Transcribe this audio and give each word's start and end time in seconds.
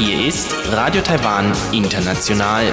Hier 0.00 0.26
ist 0.26 0.52
Radio 0.72 1.00
Taiwan 1.00 1.52
International. 1.70 2.72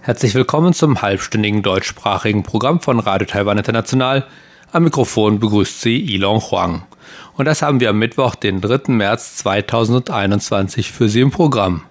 Herzlich 0.00 0.34
willkommen 0.34 0.74
zum 0.74 1.00
halbstündigen 1.00 1.62
deutschsprachigen 1.62 2.42
Programm 2.42 2.80
von 2.80 2.98
Radio 2.98 3.28
Taiwan 3.28 3.58
International. 3.58 4.26
Am 4.72 4.82
Mikrofon 4.82 5.38
begrüßt 5.38 5.80
Sie 5.80 6.12
Ilon 6.12 6.40
Huang. 6.40 6.82
Und 7.36 7.44
das 7.44 7.62
haben 7.62 7.78
wir 7.78 7.90
am 7.90 8.00
Mittwoch, 8.00 8.34
den 8.34 8.62
3. 8.62 8.92
März 8.92 9.36
2021 9.36 10.90
für 10.90 11.08
Sie 11.08 11.20
im 11.20 11.30
Programm. 11.30 11.84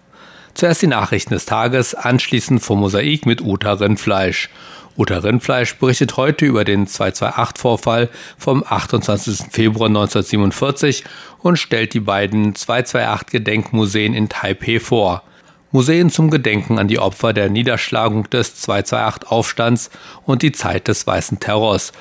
Zuerst 0.56 0.82
die 0.82 0.88
Nachrichten 0.88 1.34
des 1.34 1.46
Tages, 1.46 1.96
anschließend 1.96 2.62
vom 2.62 2.82
Mosaik 2.82 3.26
mit 3.26 3.42
Uta 3.42 3.74
Rindfleisch. 3.74 4.50
Uta 4.96 5.18
Rindfleisch 5.18 5.76
berichtet 5.78 6.18
heute 6.18 6.46
über 6.46 6.66
den 6.66 6.86
228-Vorfall 6.86 8.10
vom 8.38 8.64
28. 8.64 9.52
Februar 9.52 9.88
1947 9.88 11.04
und 11.40 11.58
stellt 11.58 11.96
die 11.96 12.00
beiden 12.00 12.54
228-Gedenkmuseen 12.54 14.14
in 14.14 14.30
Taipeh 14.30 14.80
vor. 14.80 15.24
Museen 15.72 16.12
zum 16.12 16.30
Gedenken 16.30 16.78
an 16.78 16.88
die 16.88 17.00
Opfer 17.00 17.34
der 17.34 17.50
Niederschlagung 17.50 18.30
des 18.30 18.64
228-Aufstands 18.68 19.90
und 20.26 20.44
die 20.44 20.52
Zeit 20.52 20.88
des 20.88 21.08
Weißen 21.08 21.40
Terrors. 21.40 21.92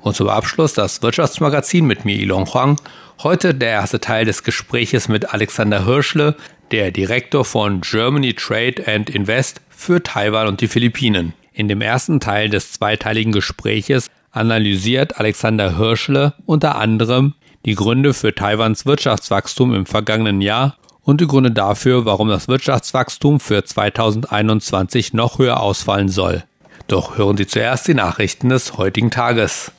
Und 0.00 0.16
zum 0.16 0.30
Abschluss 0.30 0.72
das 0.72 1.02
Wirtschaftsmagazin 1.02 1.84
mit 1.84 2.06
mir, 2.06 2.16
Ilon 2.16 2.46
Huang. 2.46 2.80
Heute 3.22 3.54
der 3.54 3.70
erste 3.70 4.00
Teil 4.00 4.24
des 4.24 4.42
Gespräches 4.42 5.08
mit 5.08 5.34
Alexander 5.34 5.84
Hirschle, 5.84 6.36
der 6.70 6.92
Direktor 6.92 7.44
von 7.44 7.82
Germany 7.82 8.32
Trade 8.32 8.84
and 8.86 9.10
Invest 9.10 9.60
für 9.68 10.02
Taiwan 10.02 10.46
und 10.46 10.62
die 10.62 10.68
Philippinen. 10.68 11.34
In 11.58 11.66
dem 11.66 11.80
ersten 11.80 12.20
Teil 12.20 12.50
des 12.50 12.70
zweiteiligen 12.70 13.32
Gespräches 13.32 14.06
analysiert 14.30 15.18
Alexander 15.18 15.76
Hirschle 15.76 16.34
unter 16.46 16.78
anderem 16.78 17.34
die 17.66 17.74
Gründe 17.74 18.14
für 18.14 18.32
Taiwans 18.32 18.86
Wirtschaftswachstum 18.86 19.74
im 19.74 19.84
vergangenen 19.84 20.40
Jahr 20.40 20.76
und 21.02 21.20
die 21.20 21.26
Gründe 21.26 21.50
dafür, 21.50 22.04
warum 22.04 22.28
das 22.28 22.46
Wirtschaftswachstum 22.46 23.40
für 23.40 23.64
2021 23.64 25.14
noch 25.14 25.40
höher 25.40 25.58
ausfallen 25.58 26.08
soll. 26.08 26.44
Doch 26.86 27.18
hören 27.18 27.36
Sie 27.36 27.48
zuerst 27.48 27.88
die 27.88 27.94
Nachrichten 27.94 28.50
des 28.50 28.78
heutigen 28.78 29.10
Tages. 29.10 29.72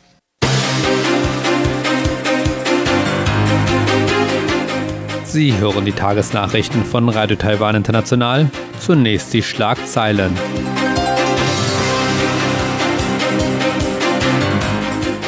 Sie 5.24 5.58
hören 5.58 5.86
die 5.86 5.94
Tagesnachrichten 5.94 6.84
von 6.84 7.08
Radio 7.08 7.38
Taiwan 7.38 7.76
International. 7.76 8.52
Zunächst 8.82 9.34
die 9.34 9.44
Schlagzeilen. 9.44 10.34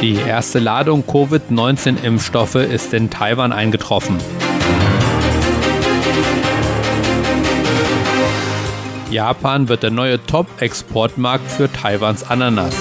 Die 0.02 0.16
erste 0.16 0.57
Ladung 0.57 1.03
Covid-19-Impfstoffe 1.05 2.55
ist 2.55 2.91
in 2.91 3.11
Taiwan 3.11 3.53
eingetroffen. 3.53 4.17
Japan 9.11 9.69
wird 9.69 9.83
der 9.83 9.91
neue 9.91 10.25
Top-Exportmarkt 10.25 11.52
für 11.52 11.72
Taiwans 11.72 12.23
Ananas. 12.23 12.73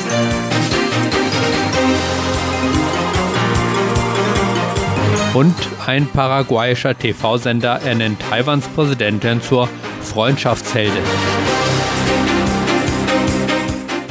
Und 5.34 5.54
ein 5.86 6.06
paraguayischer 6.06 6.96
TV-Sender 6.96 7.82
ernennt 7.84 8.18
Taiwans 8.30 8.66
Präsidentin 8.68 9.42
zur 9.42 9.68
Freundschaftsheldin. 10.00 11.04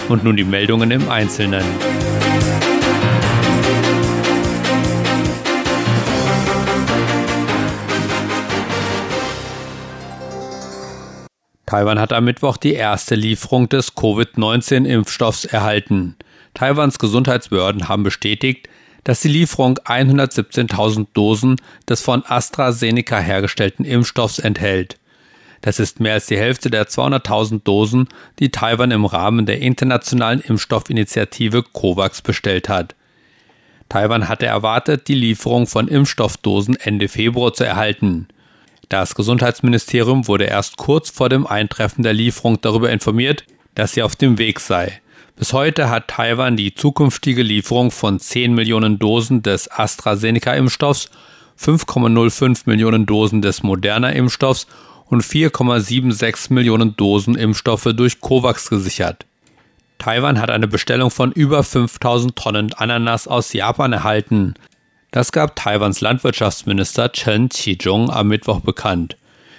Und 0.10 0.24
nun 0.24 0.38
die 0.38 0.44
Meldungen 0.44 0.92
im 0.92 1.10
Einzelnen. 1.10 1.64
Taiwan 11.70 12.00
hat 12.00 12.14
am 12.14 12.26
Mittwoch 12.26 12.58
die 12.58 12.74
erste 12.74 13.14
Lieferung 13.14 13.70
des 13.70 13.94
Covid-19-Impfstoffs 13.94 15.46
erhalten. 15.46 16.16
Taiwans 16.56 16.98
Gesundheitsbehörden 16.98 17.88
haben 17.88 18.02
bestätigt, 18.02 18.68
dass 19.04 19.22
die 19.22 19.28
Lieferung 19.28 19.78
117.000 19.78 21.06
Dosen 21.14 21.58
des 21.88 22.02
von 22.02 22.24
AstraZeneca 22.26 23.20
hergestellten 23.20 23.86
Impfstoffs 23.86 24.40
enthält. 24.40 24.98
Das 25.62 25.80
ist 25.80 26.00
mehr 26.00 26.14
als 26.14 26.26
die 26.26 26.40
Hälfte 26.40 26.72
der 26.72 26.88
200.000 26.88 27.62
Dosen, 27.64 28.08
die 28.40 28.50
Taiwan 28.50 28.90
im 28.90 29.06
Rahmen 29.06 29.46
der 29.46 29.62
internationalen 29.62 30.42
Impfstoffinitiative 30.42 31.62
COVAX 31.62 32.24
bestellt 32.24 32.68
hat. 32.68 32.96
Taiwan 33.90 34.28
hatte 34.28 34.48
erwartet, 34.48 35.08
die 35.08 35.14
Lieferung 35.14 35.68
von 35.68 35.88
Impfstoffdosen 35.88 36.78
Ende 36.78 37.08
Februar 37.08 37.54
zu 37.54 37.64
erhalten. 37.64 38.28
Das 38.90 39.14
Gesundheitsministerium 39.14 40.28
wurde 40.28 40.46
erst 40.46 40.78
kurz 40.78 41.12
vor 41.12 41.30
dem 41.30 41.46
Eintreffen 41.46 42.02
der 42.02 42.14
Lieferung 42.14 42.60
darüber 42.60 42.90
informiert, 42.90 43.46
dass 43.76 43.94
sie 43.94 44.02
auf 44.02 44.16
dem 44.16 44.40
Weg 44.40 44.60
sei. 44.60 45.00
Bis 45.36 45.54
heute 45.54 45.92
hat 45.92 46.08
Taiwan 46.08 46.58
die 46.58 46.74
zukünftige 46.74 47.44
Lieferung 47.44 47.92
von 47.92 48.20
10 48.20 48.54
Millionen 48.54 48.98
Dosen 48.98 49.44
des 49.44 49.70
AstraZeneca-Impfstoffs, 49.72 51.12
5,05 51.62 52.64
Millionen 52.66 53.06
Dosen 53.06 53.44
des 53.44 53.62
Moderna-Impfstoffs 53.62 54.66
und 55.06 55.24
4,76 55.24 56.52
Millionen 56.52 56.96
Dosen 56.98 57.36
Impfstoffe 57.36 57.90
durch 57.96 58.20
COVAX 58.22 58.70
gesichert. 58.70 59.26
Taiwan 60.00 60.42
hat 60.42 60.50
eine 60.50 60.68
Bestellung 60.68 61.12
von 61.12 61.32
über 61.32 61.64
5000 61.64 62.36
Tonnen 62.36 62.74
Ananas 62.74 63.28
aus 63.28 63.54
Japan 63.54 63.94
erhalten. 63.94 64.56
Das 65.12 65.32
gab 65.32 65.56
Taiwans 65.56 66.02
Landwirtschaftsminister 66.02 67.12
Chen 67.12 67.50
Qi-jung 67.50 68.12
am 68.12 68.28
Mittwoch 68.28 68.60
bekannt. 68.60 69.18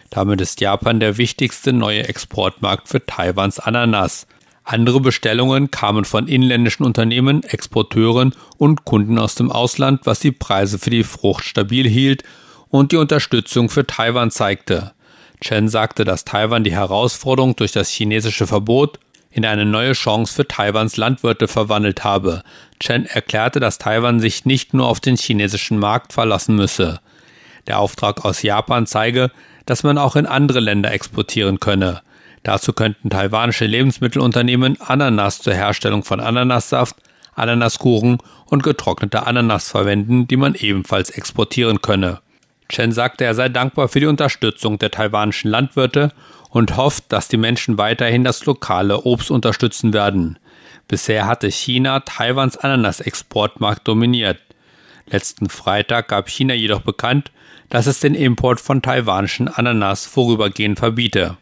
Damit 0.09 0.41
ist 0.41 0.61
Japan 0.61 1.00
der 1.00 1.19
wichtigste 1.19 1.72
neue 1.72 2.06
Exportmarkt 2.06 2.87
für 2.88 3.05
Taiwans 3.05 3.59
Ananas. 3.59 4.28
Andere 4.62 5.00
Bestellungen 5.00 5.72
kamen 5.72 6.05
von 6.05 6.28
inländischen 6.28 6.84
Unternehmen, 6.84 7.43
Exporteuren 7.43 8.33
und 8.59 8.84
Kunden 8.84 9.19
aus 9.19 9.34
dem 9.34 9.50
Ausland, 9.50 10.03
was 10.05 10.21
die 10.21 10.31
Preise 10.31 10.78
für 10.78 10.91
die 10.91 11.03
Frucht 11.03 11.44
stabil 11.44 11.88
hielt 11.88 12.22
und 12.69 12.93
die 12.93 12.97
Unterstützung 12.97 13.71
für 13.71 13.84
Taiwan 13.84 14.31
zeigte. 14.31 14.93
Chen 15.41 15.69
sagte, 15.69 16.05
dass 16.05 16.25
Taiwan 16.25 16.62
die 16.62 16.75
Herausforderung 16.75 17.56
durch 17.56 17.72
das 17.72 17.88
chinesische 17.88 18.47
Verbot 18.47 19.00
in 19.31 19.45
eine 19.45 19.65
neue 19.65 19.93
Chance 19.93 20.35
für 20.35 20.49
Taiwans 20.49 20.97
Landwirte 20.97 21.49
verwandelt 21.49 22.05
habe. 22.05 22.43
Chen 22.81 23.07
erklärte, 23.07 23.61
dass 23.61 23.79
Taiwan 23.79 24.21
sich 24.21 24.45
nicht 24.45 24.75
nur 24.75 24.87
auf 24.87 25.01
den 25.01 25.17
chinesischen 25.17 25.79
Markt 25.79 26.13
verlassen 26.13 26.57
müsse. 26.57 27.01
Der 27.67 27.79
Auftrag 27.79 28.25
aus 28.25 28.43
Japan 28.43 28.87
zeige, 28.87 29.31
dass 29.67 29.83
man 29.83 29.99
auch 29.99 30.17
in 30.17 30.27
andere 30.27 30.61
Länder 30.61 30.93
exportieren 30.93 31.61
könne. 31.61 32.03
Dazu 32.43 32.73
könnten 32.73 33.11
taiwanische 33.11 33.67
Lebensmittelunternehmen 33.67 34.81
Ananas 34.81 35.41
zur 35.41 35.55
Herstellung 35.55 36.05
von 36.05 36.21
Ananassaft, 36.21 36.97
Ananaskuchen 37.35 38.19
und 38.47 38.62
getrocknete 38.62 39.27
Ananas 39.27 39.69
verwenden, 39.69 40.27
die 40.27 40.37
man 40.37 40.55
ebenfalls 40.55 41.11
exportieren 41.11 41.83
könne. 41.83 42.21
Chen 42.69 42.93
sagte, 42.93 43.25
er 43.25 43.35
sei 43.35 43.49
dankbar 43.49 43.89
für 43.89 44.01
die 44.01 44.07
Unterstützung 44.07 44.79
der 44.79 44.91
taiwanischen 44.91 45.51
Landwirte 45.51 46.12
und 46.50 46.77
hofft, 46.77 47.05
dass 47.09 47.28
die 47.28 47.37
Menschen 47.37 47.78
weiterhin 47.78 48.25
das 48.25 48.44
lokale 48.44 49.03
Obst 49.03 49.31
unterstützen 49.31 49.93
werden. 49.93 50.38
Bisher 50.88 51.27
hatte 51.27 51.50
China 51.50 52.00
Taiwans 52.00 52.56
Ananasexportmarkt 52.56 53.87
dominiert. 53.87 54.41
Letzten 55.06 55.49
Freitag 55.49 56.09
gab 56.09 56.28
China 56.28 56.55
jedoch 56.55 56.83
bekannt, 56.83 57.31
dass 57.69 57.87
es 57.87 58.00
den 58.00 58.15
Import 58.15 58.61
von 58.61 58.83
taiwanischen 58.83 59.49
Ananas 59.49 60.06
vorübergehend 60.06 60.78
verbiete. 60.78 61.37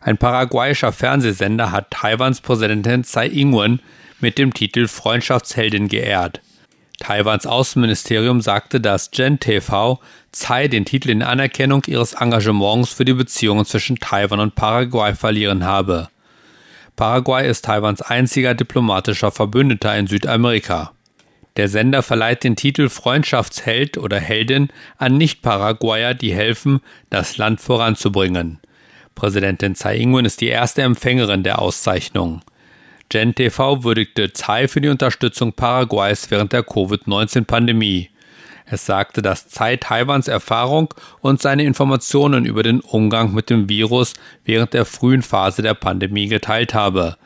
Ein 0.00 0.18
paraguayischer 0.18 0.92
Fernsehsender 0.92 1.72
hat 1.72 1.90
Taiwans 1.90 2.40
Präsidentin 2.40 3.04
Tsai 3.04 3.28
Ing-wen 3.28 3.80
mit 4.20 4.38
dem 4.38 4.52
Titel 4.52 4.88
Freundschaftsheldin 4.88 5.88
geehrt. 5.88 6.40
Taiwans 7.04 7.46
Außenministerium 7.46 8.40
sagte, 8.40 8.80
dass 8.80 9.10
Gen 9.10 9.38
TV 9.38 10.00
Tsai 10.32 10.68
den 10.68 10.86
Titel 10.86 11.10
in 11.10 11.22
Anerkennung 11.22 11.82
ihres 11.86 12.14
Engagements 12.14 12.94
für 12.94 13.04
die 13.04 13.12
Beziehungen 13.12 13.66
zwischen 13.66 13.96
Taiwan 13.96 14.40
und 14.40 14.54
Paraguay 14.54 15.14
verlieren 15.14 15.64
habe. 15.64 16.08
Paraguay 16.96 17.46
ist 17.46 17.66
Taiwans 17.66 18.00
einziger 18.00 18.54
diplomatischer 18.54 19.30
Verbündeter 19.30 19.94
in 19.98 20.06
Südamerika. 20.06 20.92
Der 21.58 21.68
Sender 21.68 22.02
verleiht 22.02 22.42
den 22.42 22.56
Titel 22.56 22.88
Freundschaftsheld 22.88 23.98
oder 23.98 24.18
Heldin 24.18 24.70
an 24.96 25.18
Nicht-Paraguayer, 25.18 26.14
die 26.14 26.32
helfen, 26.32 26.80
das 27.10 27.36
Land 27.36 27.60
voranzubringen. 27.60 28.60
Präsidentin 29.14 29.74
Tsai 29.74 29.98
Ing-wen 29.98 30.24
ist 30.24 30.40
die 30.40 30.48
erste 30.48 30.80
Empfängerin 30.80 31.42
der 31.42 31.58
Auszeichnung. 31.58 32.40
Gen 33.14 33.32
TV 33.32 33.84
würdigte 33.84 34.32
Tsai 34.32 34.66
für 34.66 34.80
die 34.80 34.88
Unterstützung 34.88 35.52
Paraguays 35.52 36.32
während 36.32 36.52
der 36.52 36.64
Covid-19-Pandemie. 36.64 38.10
Es 38.66 38.86
sagte, 38.86 39.22
dass 39.22 39.46
Tsai 39.46 39.76
Taiwans 39.76 40.26
Erfahrung 40.26 40.92
und 41.20 41.40
seine 41.40 41.62
Informationen 41.62 42.44
über 42.44 42.64
den 42.64 42.80
Umgang 42.80 43.32
mit 43.32 43.50
dem 43.50 43.68
Virus 43.68 44.14
während 44.44 44.74
der 44.74 44.84
frühen 44.84 45.22
Phase 45.22 45.62
der 45.62 45.74
Pandemie 45.74 46.26
geteilt 46.26 46.74
habe. 46.74 47.16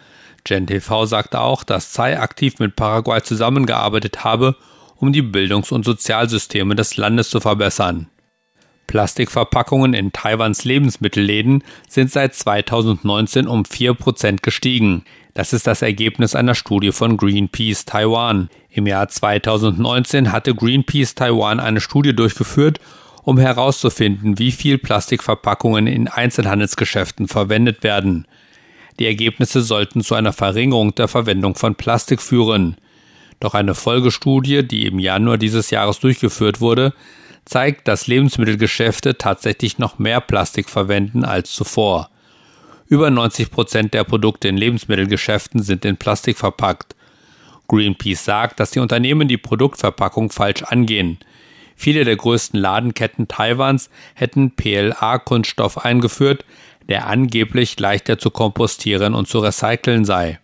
GenTV 0.44 1.06
sagte 1.06 1.40
auch, 1.40 1.64
dass 1.64 1.92
Tsai 1.92 2.20
aktiv 2.20 2.58
mit 2.58 2.76
Paraguay 2.76 3.22
zusammengearbeitet 3.22 4.24
habe, 4.24 4.56
um 4.96 5.14
die 5.14 5.22
Bildungs- 5.22 5.72
und 5.72 5.86
Sozialsysteme 5.86 6.74
des 6.74 6.98
Landes 6.98 7.30
zu 7.30 7.40
verbessern. 7.40 8.08
Plastikverpackungen 8.88 9.94
in 9.94 10.12
Taiwans 10.12 10.64
Lebensmittelläden 10.64 11.62
sind 11.88 12.10
seit 12.10 12.34
2019 12.34 13.46
um 13.46 13.62
4% 13.62 14.42
gestiegen. 14.42 15.04
Das 15.34 15.52
ist 15.52 15.68
das 15.68 15.82
Ergebnis 15.82 16.34
einer 16.34 16.56
Studie 16.56 16.90
von 16.90 17.16
Greenpeace 17.16 17.84
Taiwan. 17.84 18.48
Im 18.70 18.88
Jahr 18.88 19.06
2019 19.06 20.32
hatte 20.32 20.54
Greenpeace 20.54 21.14
Taiwan 21.14 21.60
eine 21.60 21.80
Studie 21.80 22.16
durchgeführt, 22.16 22.80
um 23.22 23.38
herauszufinden, 23.38 24.38
wie 24.38 24.50
viel 24.50 24.78
Plastikverpackungen 24.78 25.86
in 25.86 26.08
Einzelhandelsgeschäften 26.08 27.28
verwendet 27.28 27.84
werden. 27.84 28.26
Die 28.98 29.06
Ergebnisse 29.06 29.60
sollten 29.60 30.00
zu 30.00 30.14
einer 30.14 30.32
Verringerung 30.32 30.94
der 30.94 31.08
Verwendung 31.08 31.54
von 31.54 31.74
Plastik 31.74 32.20
führen. 32.20 32.76
Doch 33.38 33.54
eine 33.54 33.74
Folgestudie, 33.74 34.66
die 34.66 34.86
im 34.86 34.98
Januar 34.98 35.38
dieses 35.38 35.70
Jahres 35.70 36.00
durchgeführt 36.00 36.60
wurde, 36.60 36.94
zeigt, 37.48 37.88
dass 37.88 38.06
Lebensmittelgeschäfte 38.06 39.18
tatsächlich 39.18 39.78
noch 39.78 39.98
mehr 39.98 40.20
Plastik 40.20 40.68
verwenden 40.68 41.24
als 41.24 41.52
zuvor. 41.52 42.10
Über 42.86 43.10
90 43.10 43.50
Prozent 43.50 43.94
der 43.94 44.04
Produkte 44.04 44.48
in 44.48 44.56
Lebensmittelgeschäften 44.56 45.62
sind 45.62 45.84
in 45.84 45.96
Plastik 45.96 46.38
verpackt. 46.38 46.94
Greenpeace 47.68 48.24
sagt, 48.24 48.60
dass 48.60 48.70
die 48.70 48.78
Unternehmen 48.78 49.28
die 49.28 49.36
Produktverpackung 49.36 50.30
falsch 50.30 50.62
angehen. 50.62 51.18
Viele 51.76 52.04
der 52.04 52.16
größten 52.16 52.58
Ladenketten 52.58 53.28
Taiwans 53.28 53.90
hätten 54.14 54.52
PLA-Kunststoff 54.52 55.84
eingeführt, 55.84 56.44
der 56.88 57.06
angeblich 57.06 57.78
leichter 57.78 58.18
zu 58.18 58.30
kompostieren 58.30 59.14
und 59.14 59.28
zu 59.28 59.38
recyceln 59.40 60.04
sei. 60.04 60.40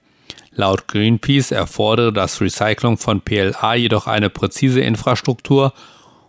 Laut 0.52 0.86
Greenpeace 0.86 1.50
erfordere 1.50 2.12
das 2.12 2.40
Recycling 2.40 2.98
von 2.98 3.22
PLA 3.22 3.74
jedoch 3.74 4.06
eine 4.06 4.30
präzise 4.30 4.80
Infrastruktur 4.80 5.72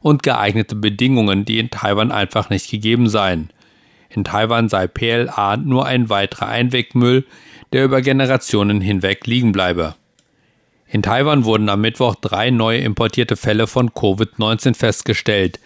und 0.05 0.21
geeignete 0.21 0.75
Bedingungen, 0.75 1.45
die 1.45 1.57
in 1.57 1.71
Taiwan 1.71 2.11
einfach 2.11 2.51
nicht 2.51 2.69
gegeben 2.69 3.09
seien. 3.09 3.49
In 4.07 4.23
Taiwan 4.23 4.69
sei 4.69 4.85
PLA 4.85 5.57
nur 5.57 5.87
ein 5.87 6.11
weiterer 6.11 6.45
Einwegmüll, 6.45 7.25
der 7.73 7.85
über 7.85 8.03
Generationen 8.03 8.81
hinweg 8.81 9.25
liegen 9.25 9.51
bleibe. 9.51 9.95
In 10.87 11.01
Taiwan 11.01 11.43
wurden 11.43 11.69
am 11.69 11.81
Mittwoch 11.81 12.13
drei 12.13 12.51
neue 12.51 12.81
importierte 12.81 13.35
Fälle 13.35 13.65
von 13.65 13.89
Covid-19 13.89 14.75
festgestellt. 14.75 15.59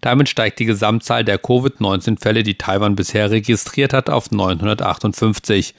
Damit 0.00 0.28
steigt 0.28 0.58
die 0.58 0.64
Gesamtzahl 0.64 1.24
der 1.24 1.38
Covid-19-Fälle, 1.38 2.42
die 2.42 2.58
Taiwan 2.58 2.96
bisher 2.96 3.30
registriert 3.30 3.92
hat, 3.92 4.10
auf 4.10 4.32
958. 4.32 5.72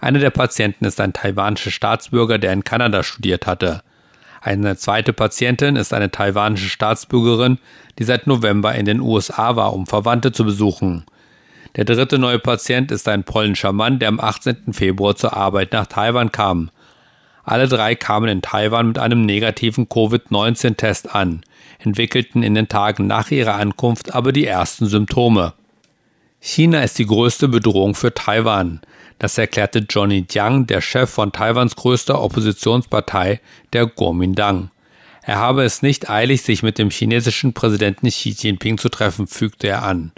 Einer 0.00 0.18
der 0.18 0.30
Patienten 0.30 0.86
ist 0.86 1.00
ein 1.00 1.12
taiwanischer 1.12 1.70
Staatsbürger, 1.70 2.38
der 2.38 2.52
in 2.52 2.64
Kanada 2.64 3.04
studiert 3.04 3.46
hatte. 3.46 3.84
Eine 4.40 4.76
zweite 4.76 5.12
Patientin 5.12 5.76
ist 5.76 5.92
eine 5.92 6.10
taiwanische 6.10 6.68
Staatsbürgerin, 6.68 7.58
die 7.98 8.04
seit 8.04 8.26
November 8.26 8.74
in 8.74 8.84
den 8.84 9.00
USA 9.00 9.56
war, 9.56 9.72
um 9.74 9.86
Verwandte 9.86 10.32
zu 10.32 10.44
besuchen. 10.44 11.04
Der 11.76 11.84
dritte 11.84 12.18
neue 12.18 12.38
Patient 12.38 12.90
ist 12.90 13.08
ein 13.08 13.24
polnischer 13.24 13.72
Mann, 13.72 13.98
der 13.98 14.08
am 14.08 14.20
18. 14.20 14.72
Februar 14.72 15.16
zur 15.16 15.36
Arbeit 15.36 15.72
nach 15.72 15.86
Taiwan 15.86 16.32
kam. 16.32 16.70
Alle 17.44 17.68
drei 17.68 17.94
kamen 17.94 18.28
in 18.28 18.42
Taiwan 18.42 18.88
mit 18.88 18.98
einem 18.98 19.24
negativen 19.24 19.88
Covid-19-Test 19.88 21.14
an, 21.14 21.42
entwickelten 21.78 22.42
in 22.42 22.54
den 22.54 22.68
Tagen 22.68 23.06
nach 23.06 23.30
ihrer 23.30 23.54
Ankunft 23.54 24.14
aber 24.14 24.32
die 24.32 24.46
ersten 24.46 24.86
Symptome. 24.86 25.54
China 26.40 26.82
ist 26.82 26.98
die 26.98 27.06
größte 27.06 27.48
Bedrohung 27.48 27.94
für 27.94 28.14
Taiwan. 28.14 28.80
Das 29.18 29.36
erklärte 29.36 29.84
Johnny 29.88 30.26
Jiang, 30.30 30.66
der 30.66 30.80
Chef 30.80 31.10
von 31.10 31.32
Taiwans 31.32 31.74
größter 31.74 32.20
Oppositionspartei, 32.20 33.40
der 33.72 33.86
Kuomintang. 33.86 34.70
Er 35.22 35.36
habe 35.36 35.64
es 35.64 35.82
nicht 35.82 36.08
eilig, 36.08 36.42
sich 36.42 36.62
mit 36.62 36.78
dem 36.78 36.90
chinesischen 36.90 37.52
Präsidenten 37.52 38.08
Xi 38.08 38.30
Jinping 38.30 38.78
zu 38.78 38.88
treffen, 38.88 39.26
fügte 39.26 39.68
er 39.68 39.82
an. 39.82 40.12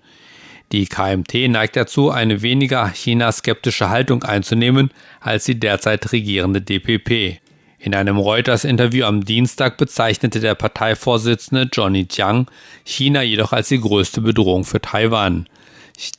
Die 0.72 0.86
KMT 0.86 1.48
neigt 1.48 1.74
dazu, 1.74 2.10
eine 2.10 2.42
weniger 2.42 2.88
China-skeptische 2.88 3.90
Haltung 3.90 4.22
einzunehmen 4.22 4.90
als 5.20 5.46
die 5.46 5.58
derzeit 5.58 6.12
regierende 6.12 6.60
DPP. 6.60 7.40
In 7.80 7.94
einem 7.94 8.18
Reuters-Interview 8.18 9.04
am 9.04 9.24
Dienstag 9.24 9.78
bezeichnete 9.78 10.38
der 10.38 10.54
Parteivorsitzende 10.54 11.68
Johnny 11.72 12.06
Jiang 12.08 12.48
China 12.84 13.22
jedoch 13.22 13.52
als 13.52 13.68
die 13.68 13.80
größte 13.80 14.20
Bedrohung 14.20 14.64
für 14.64 14.80
Taiwan. 14.80 15.48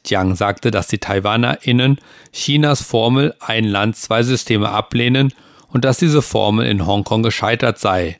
Jiang 0.05 0.35
sagte, 0.35 0.71
dass 0.71 0.87
die 0.87 0.97
TaiwanerInnen 0.97 1.99
Chinas 2.31 2.81
Formel 2.81 3.35
ein 3.39 3.65
Land, 3.65 3.95
zwei 3.95 4.23
Systeme 4.23 4.69
ablehnen 4.69 5.33
und 5.69 5.85
dass 5.85 5.97
diese 5.97 6.21
Formel 6.21 6.65
in 6.65 6.85
Hongkong 6.85 7.23
gescheitert 7.23 7.79
sei. 7.79 8.19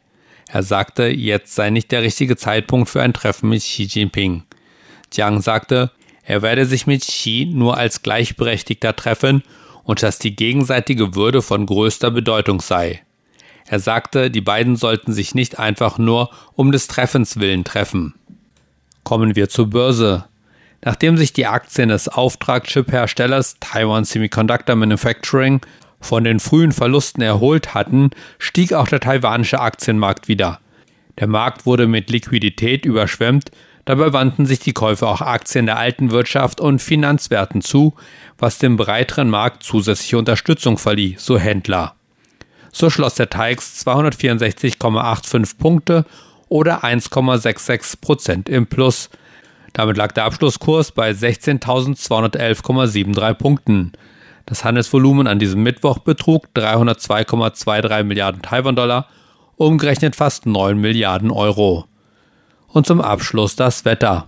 Er 0.50 0.64
sagte, 0.64 1.08
jetzt 1.08 1.56
sei 1.56 1.70
nicht 1.70 1.92
der 1.92 2.02
richtige 2.02 2.36
Zeitpunkt 2.36 2.90
für 2.90 3.02
ein 3.02 3.14
Treffen 3.14 3.50
mit 3.50 3.62
Xi 3.62 3.84
Jinping. 3.84 4.44
Jiang 5.14 5.42
sagte, 5.42 5.92
er 6.24 6.42
werde 6.42 6.66
sich 6.66 6.88
mit 6.88 7.02
Xi 7.02 7.50
nur 7.52 7.78
als 7.78 8.04
Gleichberechtigter 8.04 8.96
treffen 8.96 9.44
und 9.84 10.04
dass 10.04 10.20
die 10.20 10.36
gegenseitige 10.36 11.16
Würde 11.16 11.42
von 11.42 11.66
größter 11.66 12.12
Bedeutung 12.12 12.62
sei. 12.62 13.02
Er 13.66 13.80
sagte, 13.80 14.30
die 14.30 14.42
beiden 14.42 14.76
sollten 14.76 15.14
sich 15.14 15.36
nicht 15.36 15.60
einfach 15.60 15.98
nur 15.98 16.30
um 16.54 16.72
des 16.72 16.88
Treffens 16.88 17.40
willen 17.40 17.64
treffen. 17.64 18.16
Kommen 19.04 19.36
wir 19.36 19.50
zur 19.50 19.70
Börse. 19.70 20.26
Nachdem 20.84 21.18
sich 21.18 21.32
die 21.34 21.46
Aktien 21.46 21.90
des 21.90 22.08
Auftragschip-Herstellers 22.08 23.58
Taiwan 23.60 24.04
Semiconductor 24.04 24.76
Manufacturing 24.76 25.62
von 26.00 26.24
den 26.24 26.40
frühen 26.40 26.72
Verlusten 26.72 27.22
erholt 27.22 27.76
hatten, 27.76 28.10
stieg 28.40 28.74
auch 28.74 28.88
der 28.88 29.00
taiwanische 29.00 29.60
Aktienmarkt 29.60 30.28
wieder. 30.28 30.60
Der 31.20 31.28
Markt 31.28 31.68
wurde 31.68 31.88
mit 31.88 32.10
Liquidität 32.10 32.86
überschwemmt, 32.86 33.52
dabei 33.86 34.12
wandten 34.12 34.48
sich 34.48 34.60
die 34.60 34.74
Käufer 34.74 35.08
auch 35.08 35.22
Aktien 35.22 35.68
der 35.68 35.78
alten 35.78 36.10
Wirtschaft 36.10 36.60
und 36.60 36.82
Finanzwerten 36.82 37.62
zu, 37.62 37.94
was 38.40 38.58
dem 38.58 38.78
breiteren 38.78 39.30
Markt 39.30 39.62
zusätzliche 39.62 40.18
Unterstützung 40.18 40.80
verlieh, 40.80 41.16
so 41.20 41.38
Händler. 41.38 41.94
So 42.72 42.90
schloss 42.90 43.16
der 43.16 43.30
TAIX 43.30 43.86
264,85 43.86 45.58
Punkte 45.60 46.06
oder 46.48 46.84
1,66 46.84 48.02
Prozent 48.02 48.50
im 48.50 48.66
Plus, 48.66 49.10
damit 49.74 49.98
lag 49.98 50.12
der 50.12 50.26
Abschlusskurs 50.26 50.92
bei 50.92 51.10
16.211,73 51.12 53.34
Punkten. 53.36 53.94
Das 54.46 54.66
Handelsvolumen 54.66 55.28
an 55.28 55.40
diesem 55.40 55.64
Mittwoch 55.64 56.00
betrug 56.00 56.48
302,23 56.56 58.04
Milliarden 58.04 58.42
Taiwan-Dollar, 58.42 59.08
umgerechnet 59.56 60.16
fast 60.16 60.46
9 60.46 60.78
Milliarden 60.78 61.32
Euro. 61.32 61.86
Und 62.68 62.86
zum 62.86 63.02
Abschluss 63.02 63.56
das 63.56 63.86
Wetter. 63.86 64.28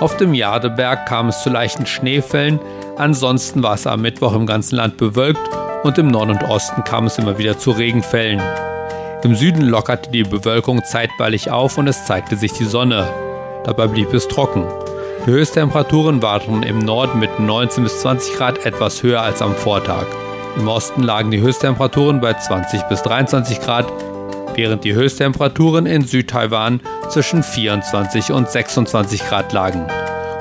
Auf 0.00 0.16
dem 0.16 0.32
Jadeberg 0.32 1.06
kam 1.06 1.28
es 1.28 1.42
zu 1.42 1.50
leichten 1.50 1.84
Schneefällen, 1.84 2.58
Ansonsten 3.00 3.62
war 3.62 3.76
es 3.76 3.86
am 3.86 4.02
Mittwoch 4.02 4.34
im 4.34 4.44
ganzen 4.44 4.76
Land 4.76 4.98
bewölkt 4.98 5.40
und 5.84 5.96
im 5.96 6.08
Norden 6.08 6.32
und 6.32 6.44
Osten 6.44 6.84
kam 6.84 7.06
es 7.06 7.16
immer 7.16 7.38
wieder 7.38 7.58
zu 7.58 7.70
Regenfällen. 7.70 8.42
Im 9.22 9.34
Süden 9.34 9.62
lockerte 9.62 10.10
die 10.10 10.22
Bewölkung 10.22 10.84
zeitweilig 10.84 11.50
auf 11.50 11.78
und 11.78 11.88
es 11.88 12.04
zeigte 12.04 12.36
sich 12.36 12.52
die 12.52 12.66
Sonne. 12.66 13.08
Dabei 13.64 13.86
blieb 13.86 14.12
es 14.12 14.28
trocken. 14.28 14.66
Die 15.24 15.30
Höchsttemperaturen 15.30 16.20
waren 16.20 16.62
im 16.62 16.78
Norden 16.78 17.18
mit 17.18 17.40
19 17.40 17.84
bis 17.84 18.02
20 18.02 18.34
Grad 18.34 18.66
etwas 18.66 19.02
höher 19.02 19.22
als 19.22 19.40
am 19.40 19.54
Vortag. 19.54 20.04
Im 20.58 20.68
Osten 20.68 21.02
lagen 21.02 21.30
die 21.30 21.40
Höchsttemperaturen 21.40 22.20
bei 22.20 22.34
20 22.34 22.82
bis 22.82 23.02
23 23.02 23.62
Grad, 23.62 23.86
während 24.54 24.84
die 24.84 24.92
Höchsttemperaturen 24.92 25.86
in 25.86 26.04
Südtaiwan 26.04 26.80
zwischen 27.08 27.42
24 27.42 28.32
und 28.32 28.50
26 28.50 29.26
Grad 29.26 29.54
lagen. 29.54 29.86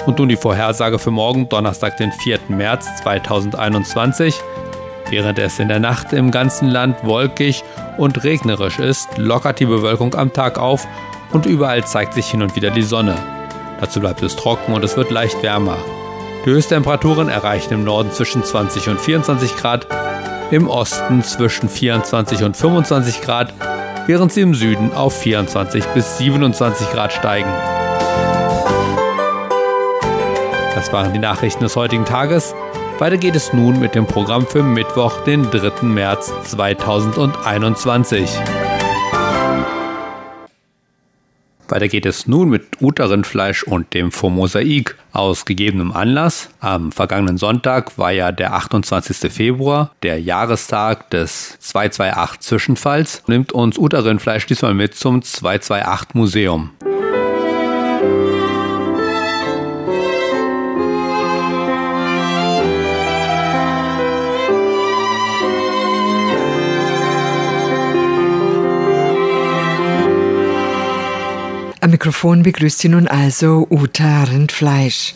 Und 0.10 0.18
nun 0.18 0.28
die 0.28 0.38
Vorhersage 0.38 0.98
für 0.98 1.12
morgen, 1.12 1.50
Donnerstag, 1.50 1.98
den 1.98 2.12
4. 2.12 2.39
März 2.48 2.88
2021. 3.04 4.34
Während 5.12 5.38
es 5.38 5.60
in 5.60 5.68
der 5.68 5.80
Nacht 5.80 6.13
im 6.13 6.32
ganzen 6.32 6.68
Land 6.68 7.04
wolkig 7.04 7.63
und 8.00 8.24
regnerisch 8.24 8.80
ist, 8.80 9.08
lockert 9.20 9.60
die 9.60 9.68
Bewölkung 9.68 10.16
am 10.16 10.34
Tag 10.34 10.58
auf 10.58 10.88
und 11.32 11.46
überall 11.46 11.86
zeigt 11.86 12.16
sich 12.16 12.25
hin 12.25 12.42
und 12.42 12.56
wieder 12.56 12.72
die 12.72 12.82
Sonne. 12.82 13.13
Dazu 13.80 14.00
bleibt 14.00 14.24
es 14.24 14.36
trocken 14.36 14.74
und 14.74 14.84
es 14.84 14.98
wird 14.98 15.12
leicht 15.12 15.44
wärmer. 15.44 15.78
Die 16.44 16.50
Höchsttemperaturen 16.50 17.30
erreichen 17.30 17.75
im 17.75 17.84
Norden 17.84 18.12
zwischen 18.12 18.44
20 18.44 18.89
und 18.89 19.00
24 19.00 19.58
Grad, 19.58 19.86
im 20.50 20.68
Osten 20.68 21.22
zwischen 21.22 21.70
24 21.70 22.42
und 22.42 22.58
25 22.58 23.22
Grad, 23.22 23.54
während 24.08 24.34
sie 24.34 24.42
im 24.42 24.56
Süden 24.56 24.92
auf 24.92 25.16
24 25.20 25.86
bis 25.89 26.18
27 26.18 26.89
Grad 26.89 27.13
steigen. 27.13 27.78
Das 30.79 30.93
waren 30.93 31.12
die 31.12 31.19
Nachrichten 31.19 31.65
des 31.65 31.75
heutigen 31.75 32.05
Tages. 32.05 32.55
Weiter 33.00 33.17
geht 33.17 33.36
es 33.36 33.51
nun 33.51 33.81
mit 33.81 33.95
dem 33.95 34.05
Programm 34.05 34.48
für 34.48 34.63
Mittwoch, 34.63 35.25
den 35.25 35.43
3. 35.51 35.86
März 35.86 36.31
2021. 36.45 38.29
Weiter 41.67 41.89
geht 41.89 42.05
es 42.05 42.27
nun 42.27 42.48
mit 42.48 42.81
Uterrindfleisch 42.81 43.63
und 43.63 43.93
dem 43.93 44.13
Formosaik. 44.13 44.95
Aus 45.12 45.43
gegebenem 45.43 45.91
Anlass, 45.91 46.50
am 46.62 46.93
vergangenen 46.93 47.38
Sonntag 47.38 47.98
war 47.98 48.12
ja 48.12 48.31
der 48.31 48.53
28. 48.53 49.33
Februar, 49.33 49.91
der 50.01 50.21
Jahrestag 50.21 51.09
des 51.09 51.59
228 51.59 52.39
Zwischenfalls, 52.39 53.24
nimmt 53.27 53.51
uns 53.51 53.77
Uterrindfleisch 53.77 54.45
diesmal 54.45 54.75
mit 54.75 54.95
zum 54.95 55.24
228 55.24 56.15
Museum. 56.15 56.71
Mikrofon 72.00 72.44
begrüßt 72.44 72.79
Sie 72.79 72.88
nun 72.88 73.10
also 73.10 73.68
Uta 73.70 74.24
Rindfleisch. 74.24 75.15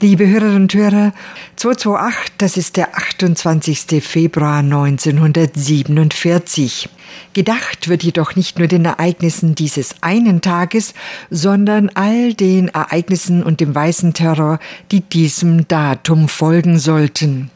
Liebe 0.00 0.28
Hörerinnen 0.28 0.62
und 0.62 0.72
Hörer, 0.72 1.12
228, 1.56 2.34
das 2.38 2.56
ist 2.56 2.76
der 2.76 2.96
28. 2.96 4.04
Februar 4.04 4.58
1947. 4.58 6.88
Gedacht 7.32 7.88
wird 7.88 8.04
jedoch 8.04 8.36
nicht 8.36 8.60
nur 8.60 8.68
den 8.68 8.84
Ereignissen 8.84 9.56
dieses 9.56 9.96
einen 10.00 10.42
Tages, 10.42 10.94
sondern 11.28 11.90
all 11.94 12.34
den 12.34 12.68
Ereignissen 12.68 13.42
und 13.42 13.58
dem 13.58 13.74
weißen 13.74 14.14
Terror, 14.14 14.60
die 14.92 15.00
diesem 15.00 15.66
Datum 15.66 16.28
folgen 16.28 16.78
sollten. 16.78 17.50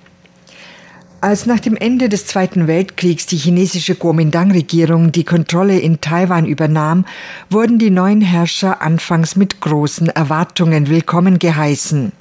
Als 1.22 1.44
nach 1.44 1.60
dem 1.60 1.76
Ende 1.76 2.08
des 2.08 2.24
Zweiten 2.24 2.66
Weltkriegs 2.66 3.26
die 3.26 3.36
chinesische 3.36 3.94
Kuomintang-Regierung 3.94 5.12
die 5.12 5.24
Kontrolle 5.24 5.78
in 5.78 6.00
Taiwan 6.00 6.46
übernahm, 6.46 7.04
wurden 7.50 7.78
die 7.78 7.90
neuen 7.90 8.22
Herrscher 8.22 8.80
anfangs 8.80 9.36
mit 9.36 9.60
großen 9.60 10.08
Erwartungen 10.08 10.88
willkommen 10.88 11.38
geheißen. 11.38 12.12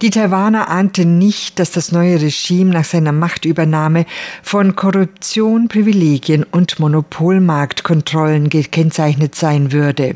Die 0.00 0.08
Taiwaner 0.08 0.70
ahnten 0.70 1.18
nicht, 1.18 1.58
dass 1.58 1.70
das 1.70 1.92
neue 1.92 2.18
Regime 2.22 2.70
nach 2.70 2.86
seiner 2.86 3.12
Machtübernahme 3.12 4.06
von 4.42 4.74
Korruption, 4.74 5.68
Privilegien 5.68 6.42
und 6.42 6.80
Monopolmarktkontrollen 6.80 8.48
gekennzeichnet 8.48 9.34
sein 9.34 9.70
würde. 9.70 10.14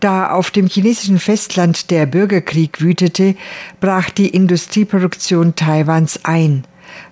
Da 0.00 0.32
auf 0.32 0.50
dem 0.50 0.66
chinesischen 0.66 1.20
Festland 1.20 1.92
der 1.92 2.06
Bürgerkrieg 2.06 2.80
wütete, 2.80 3.36
brach 3.78 4.10
die 4.10 4.28
Industrieproduktion 4.28 5.54
Taiwans 5.54 6.24
ein. 6.24 6.64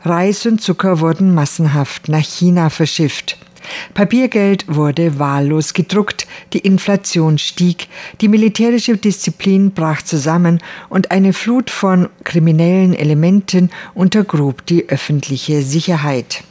Reis 0.04 0.46
und 0.46 0.60
Zucker 0.60 1.00
wurden 1.00 1.34
massenhaft 1.34 2.08
nach 2.08 2.24
China 2.24 2.70
verschifft. 2.70 3.38
Papiergeld 3.94 4.64
wurde 4.68 5.18
wahllos 5.18 5.74
gedruckt, 5.74 6.26
die 6.52 6.60
Inflation 6.60 7.38
stieg, 7.38 7.88
die 8.20 8.28
militärische 8.28 8.96
Disziplin 8.96 9.72
brach 9.72 10.02
zusammen 10.02 10.60
und 10.88 11.10
eine 11.10 11.32
Flut 11.32 11.70
von 11.70 12.08
kriminellen 12.24 12.94
Elementen 12.94 13.70
untergrub 13.94 14.64
die 14.66 14.88
öffentliche 14.88 15.62
Sicherheit. 15.62 16.44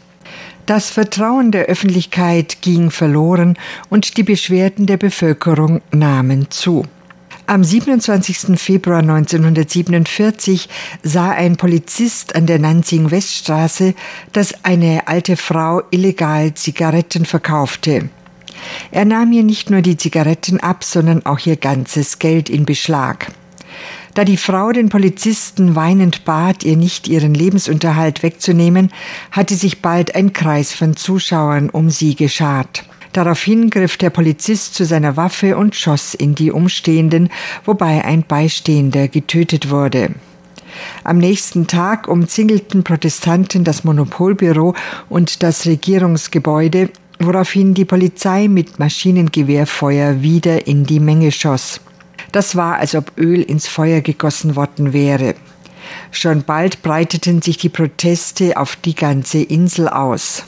Das 0.66 0.90
Vertrauen 0.90 1.52
der 1.52 1.66
Öffentlichkeit 1.68 2.58
ging 2.62 2.92
verloren 2.92 3.58
und 3.90 4.18
die 4.18 4.24
Beschwerden 4.24 4.86
der 4.86 4.98
Bevölkerung 4.98 5.82
nahmen 5.92 6.52
zu. 6.52 6.84
Am 7.50 7.64
27. 7.64 8.60
Februar 8.60 9.00
1947 9.00 10.68
sah 11.02 11.32
ein 11.32 11.56
Polizist 11.56 12.36
an 12.36 12.46
der 12.46 12.60
Nanjing-Weststraße, 12.60 13.94
dass 14.34 14.66
eine 14.66 15.08
alte 15.08 15.38
Frau 15.38 15.82
illegal 15.90 16.56
Zigaretten 16.56 17.24
verkaufte. 17.24 18.10
Er 18.92 19.06
nahm 19.06 19.32
ihr 19.32 19.44
nicht 19.44 19.70
nur 19.70 19.82
die 19.82 19.96
Zigaretten 19.96 20.60
ab, 20.60 20.84
sondern 20.84 21.26
auch 21.26 21.40
ihr 21.46 21.56
ganzes 21.56 22.20
Geld 22.20 22.50
in 22.50 22.66
Beschlag. 22.66 23.32
Da 24.14 24.26
die 24.26 24.36
Frau 24.36 24.74
den 24.74 24.90
Polizisten 24.90 25.78
weinend 25.78 26.26
bat, 26.26 26.66
ihr 26.66 26.76
nicht 26.76 27.08
ihren 27.08 27.34
Lebensunterhalt 27.34 28.24
wegzunehmen, 28.24 28.92
hatte 29.32 29.56
sich 29.56 29.82
bald 29.82 30.16
ein 30.16 30.34
Kreis 30.34 30.74
von 30.74 30.98
Zuschauern 30.98 31.70
um 31.70 31.92
sie 31.92 32.16
geschart. 32.16 32.84
Daraufhin 33.18 33.72
griff 33.72 33.98
der 33.98 34.12
Polizist 34.12 34.76
zu 34.76 34.86
seiner 34.86 35.18
Waffe 35.18 35.58
und 35.58 35.74
schoss 35.74 36.14
in 36.14 36.36
die 36.36 36.52
Umstehenden, 36.52 37.30
wobei 37.66 38.06
ein 38.06 38.22
Beistehender 38.22 39.08
getötet 39.08 39.72
wurde. 39.72 40.12
Am 41.04 41.18
nächsten 41.18 41.66
Tag 41.66 42.08
umzingelten 42.08 42.84
Protestanten 42.84 43.64
das 43.64 43.84
Monopolbüro 43.84 44.76
und 45.10 45.42
das 45.42 45.66
Regierungsgebäude, 45.66 46.92
woraufhin 47.18 47.74
die 47.74 47.86
Polizei 47.86 48.48
mit 48.48 48.78
Maschinengewehrfeuer 48.78 50.22
wieder 50.22 50.68
in 50.68 50.86
die 50.86 51.00
Menge 51.00 51.32
schoss. 51.32 51.82
Das 52.32 52.56
war, 52.56 52.76
als 52.76 52.94
ob 52.94 53.18
Öl 53.18 53.42
ins 53.42 53.68
Feuer 53.68 54.02
gegossen 54.02 54.56
worden 54.56 54.94
wäre. 54.94 55.34
Schon 56.12 56.44
bald 56.44 56.84
breiteten 56.84 57.42
sich 57.42 57.58
die 57.58 57.70
Proteste 57.70 58.58
auf 58.58 58.76
die 58.76 58.94
ganze 58.94 59.40
Insel 59.40 59.90
aus. 59.90 60.44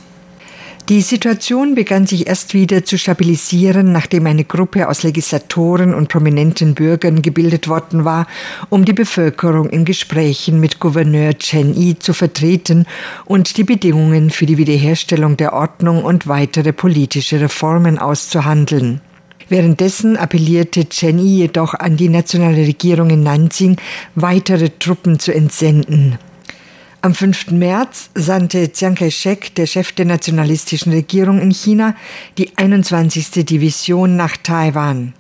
Die 0.90 1.02
Situation 1.02 1.76
begann 1.76 2.08
sich 2.08 2.26
erst 2.26 2.56
wieder 2.56 2.84
zu 2.84 2.98
stabilisieren, 2.98 3.92
nachdem 3.92 4.26
eine 4.26 4.44
Gruppe 4.44 4.90
aus 4.90 5.04
Legislatoren 5.04 5.94
und 5.94 6.10
prominenten 6.10 6.74
Bürgern 6.74 7.22
gebildet 7.22 7.68
worden 7.68 8.06
war, 8.06 8.26
um 8.70 8.86
die 8.86 8.94
Bevölkerung 8.94 9.70
in 9.70 9.86
Gesprächen 9.86 10.60
mit 10.60 10.80
Gouverneur 10.80 11.38
Chen 11.38 11.76
Yi 11.76 12.00
zu 12.00 12.14
vertreten 12.14 12.88
und 13.26 13.58
die 13.58 13.66
Bedingungen 13.66 14.32
für 14.32 14.48
die 14.48 14.58
Wiederherstellung 14.58 15.38
der 15.38 15.54
Ordnung 15.54 16.04
und 16.04 16.26
weitere 16.26 16.74
politische 16.74 17.40
Reformen 17.40 18.00
auszuhandeln. 18.00 19.00
Währenddessen 19.48 20.18
appellierte 20.18 20.90
Chen 20.90 21.20
Yi 21.20 21.42
jedoch 21.42 21.76
an 21.76 21.98
die 21.98 22.10
nationale 22.10 22.66
Regierung 22.66 23.12
in 23.12 23.22
Nanjing, 23.22 23.78
weitere 24.16 24.72
Truppen 24.80 25.20
zu 25.20 25.36
entsenden. 25.36 26.18
Am 27.02 27.14
5. 27.14 27.52
März 27.52 28.10
sandte 28.14 28.74
Chiang 28.74 28.96
Kai-shek, 28.96 29.56
der 29.56 29.68
Chef 29.68 29.94
der 29.94 30.04
nationalistischen 30.04 30.92
Regierung 30.92 31.40
in 31.40 31.52
China, 31.52 31.96
die 32.38 32.58
21. 32.58 33.46
Division 33.46 34.18
nach 34.18 34.36
Taiwan. 34.36 35.14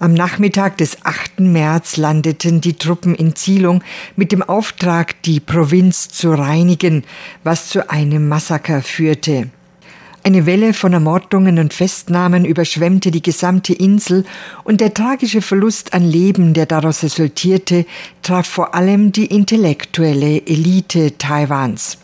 Am 0.00 0.12
Nachmittag 0.12 0.76
des 0.78 1.04
8. 1.04 1.38
März 1.38 1.98
landeten 1.98 2.60
die 2.60 2.72
Truppen 2.72 3.14
in 3.14 3.36
Zielung 3.36 3.84
mit 4.16 4.32
dem 4.32 4.42
Auftrag, 4.42 5.22
die 5.22 5.38
Provinz 5.38 6.08
zu 6.08 6.32
reinigen, 6.32 7.04
was 7.44 7.68
zu 7.68 7.88
einem 7.88 8.26
Massaker 8.28 8.82
führte. 8.82 9.50
Eine 10.28 10.44
Welle 10.44 10.74
von 10.74 10.92
Ermordungen 10.92 11.58
und 11.58 11.72
Festnahmen 11.72 12.44
überschwemmte 12.44 13.10
die 13.10 13.22
gesamte 13.22 13.72
Insel 13.72 14.26
und 14.62 14.82
der 14.82 14.92
tragische 14.92 15.40
Verlust 15.40 15.94
an 15.94 16.04
Leben, 16.04 16.52
der 16.52 16.66
daraus 16.66 17.02
resultierte, 17.02 17.86
traf 18.20 18.46
vor 18.46 18.74
allem 18.74 19.10
die 19.10 19.24
intellektuelle 19.24 20.46
Elite 20.46 21.16
Taiwans. 21.16 21.96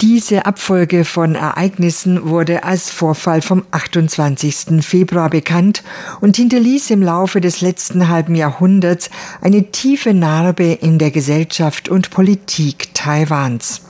Diese 0.00 0.46
Abfolge 0.46 1.04
von 1.04 1.36
Ereignissen 1.36 2.28
wurde 2.28 2.64
als 2.64 2.90
Vorfall 2.90 3.40
vom 3.40 3.62
28. 3.70 4.84
Februar 4.84 5.30
bekannt 5.30 5.84
und 6.20 6.34
hinterließ 6.34 6.90
im 6.90 7.04
Laufe 7.04 7.40
des 7.40 7.60
letzten 7.60 8.08
halben 8.08 8.34
Jahrhunderts 8.34 9.10
eine 9.40 9.70
tiefe 9.70 10.12
Narbe 10.12 10.72
in 10.72 10.98
der 10.98 11.12
Gesellschaft 11.12 11.88
und 11.88 12.10
Politik 12.10 12.92
Taiwans. 12.94 13.87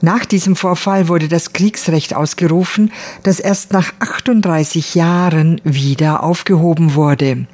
Nach 0.00 0.24
diesem 0.24 0.56
Vorfall 0.56 1.08
wurde 1.08 1.28
das 1.28 1.52
Kriegsrecht 1.52 2.14
ausgerufen, 2.14 2.92
das 3.22 3.40
erst 3.40 3.72
nach 3.72 3.92
38 3.98 4.94
Jahren 4.94 5.60
wieder 5.64 6.22
aufgehoben 6.22 6.94
wurde. 6.94 7.46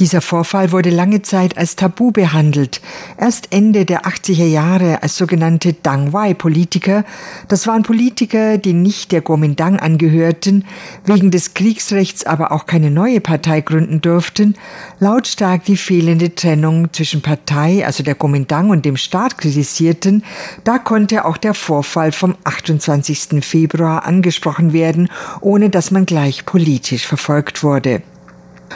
Dieser 0.00 0.20
Vorfall 0.20 0.72
wurde 0.72 0.90
lange 0.90 1.22
Zeit 1.22 1.56
als 1.56 1.76
Tabu 1.76 2.10
behandelt. 2.10 2.80
Erst 3.18 3.52
Ende 3.52 3.84
der 3.84 4.02
80er 4.02 4.46
Jahre 4.46 5.02
als 5.02 5.16
sogenannte 5.16 5.72
Dangwai-Politiker, 5.72 7.04
das 7.48 7.66
waren 7.66 7.82
Politiker, 7.82 8.58
die 8.58 8.72
nicht 8.72 9.12
der 9.12 9.22
Kuomintang 9.22 9.78
angehörten, 9.78 10.64
wegen 11.04 11.30
des 11.30 11.54
Kriegsrechts 11.54 12.24
aber 12.24 12.52
auch 12.52 12.66
keine 12.66 12.90
neue 12.90 13.20
Partei 13.20 13.60
gründen 13.60 14.00
durften, 14.00 14.54
lautstark 15.00 15.64
die 15.64 15.76
fehlende 15.76 16.34
Trennung 16.34 16.92
zwischen 16.92 17.22
Partei, 17.22 17.84
also 17.84 18.02
der 18.02 18.14
Kuomintang 18.14 18.70
und 18.70 18.84
dem 18.84 18.96
Staat 18.96 19.38
kritisierten, 19.38 20.24
da 20.64 20.78
konnte 20.78 21.24
auch 21.24 21.36
der 21.36 21.54
Vorfall 21.54 22.12
vom 22.12 22.36
28. 22.44 23.44
Februar 23.44 24.04
angesprochen 24.04 24.72
werden, 24.72 25.08
ohne 25.40 25.70
dass 25.70 25.90
man 25.90 26.06
gleich 26.06 26.46
politisch 26.46 27.06
verfolgt 27.06 27.62
wurde. 27.62 28.02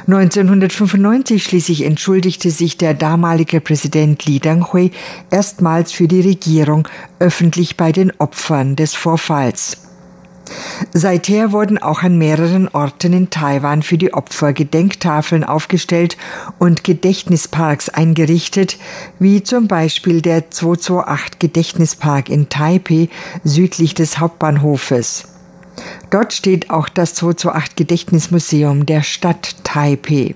1995 0.07 1.43
schließlich 1.43 1.85
entschuldigte 1.85 2.51
sich 2.51 2.77
der 2.77 2.95
damalige 2.95 3.61
Präsident 3.61 4.25
Li 4.25 4.39
Danghui 4.39 4.93
erstmals 5.31 5.93
für 5.93 6.09
die 6.09 6.21
Regierung 6.21 6.89
öffentlich 7.19 7.77
bei 7.77 7.93
den 7.93 8.13
Opfern 8.19 8.77
des 8.77 8.95
Vorfalls. 8.95 9.79
Seither 10.93 11.53
wurden 11.53 11.79
auch 11.79 12.03
an 12.03 12.19
mehreren 12.19 12.69
Orten 12.69 13.13
in 13.13 13.31
Taiwan 13.31 13.83
für 13.83 13.99
die 13.99 14.13
Opfer 14.15 14.53
Gedenktafeln 14.53 15.45
aufgestellt 15.45 16.17
und 16.59 16.83
Gedächtnisparks 16.83 17.89
eingerichtet, 17.89 18.79
wie 19.19 19.43
zum 19.43 19.69
Beispiel 19.69 20.23
der 20.23 20.51
228 20.51 21.39
Gedächtnispark 21.39 22.29
in 22.29 22.49
Taipei 22.49 23.09
südlich 23.45 23.95
des 23.95 24.19
Hauptbahnhofes. 24.19 25.29
Dort 26.11 26.33
steht 26.33 26.71
auch 26.71 26.89
das 26.89 27.15
228 27.15 27.77
Gedächtnismuseum 27.77 28.87
der 28.87 29.03
Stadt 29.03 29.57
Taipei. 29.65 30.35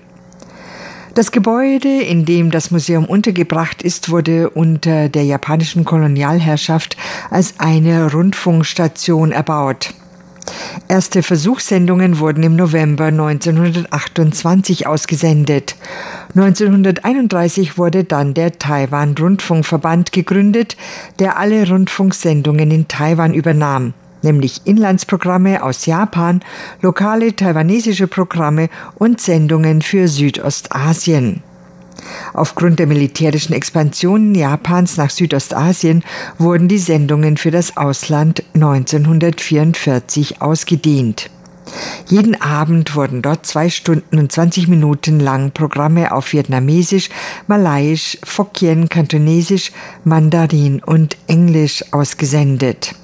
Das 1.15 1.31
Gebäude, 1.31 2.01
in 2.01 2.25
dem 2.25 2.51
das 2.51 2.71
Museum 2.71 3.05
untergebracht 3.05 3.81
ist, 3.81 4.09
wurde 4.09 4.49
unter 4.49 5.07
der 5.07 5.23
japanischen 5.23 5.85
Kolonialherrschaft 5.85 6.97
als 7.29 7.53
eine 7.57 8.11
Rundfunkstation 8.11 9.31
erbaut. 9.31 9.93
Erste 10.89 11.23
Versuchssendungen 11.23 12.19
wurden 12.19 12.43
im 12.43 12.57
November 12.57 13.05
1928 13.05 14.87
ausgesendet. 14.87 15.75
1931 16.35 17.77
wurde 17.77 18.03
dann 18.03 18.33
der 18.33 18.59
Taiwan 18.59 19.15
Rundfunkverband 19.17 20.11
gegründet, 20.11 20.75
der 21.19 21.37
alle 21.37 21.67
Rundfunksendungen 21.67 22.71
in 22.71 22.89
Taiwan 22.89 23.33
übernahm 23.33 23.93
nämlich 24.25 24.61
Inlandsprogramme 24.65 25.63
aus 25.63 25.85
Japan, 25.85 26.41
lokale 26.81 27.35
taiwanesische 27.35 28.07
Programme 28.07 28.69
und 28.95 29.21
Sendungen 29.21 29.81
für 29.81 30.09
Südostasien. 30.09 31.43
Aufgrund 32.33 32.79
der 32.79 32.87
militärischen 32.87 33.53
Expansion 33.53 34.35
Japans 34.35 34.97
nach 34.97 35.09
Südostasien 35.09 36.03
wurden 36.37 36.67
die 36.67 36.77
Sendungen 36.77 37.37
für 37.37 37.51
das 37.51 37.77
Ausland 37.77 38.43
1944 38.53 40.41
ausgedehnt. 40.41 41.29
Jeden 42.07 42.39
Abend 42.41 42.95
wurden 42.95 43.21
dort 43.21 43.45
zwei 43.45 43.69
Stunden 43.69 44.19
und 44.19 44.31
20 44.31 44.67
Minuten 44.67 45.19
lang 45.19 45.51
Programme 45.51 46.11
auf 46.11 46.31
Vietnamesisch, 46.31 47.09
Malayisch, 47.47 48.17
Fokien, 48.23 48.87
Kantonesisch, 48.87 49.71
Mandarin 50.03 50.83
und 50.83 51.17
Englisch 51.27 51.83
ausgesendet. 51.91 52.95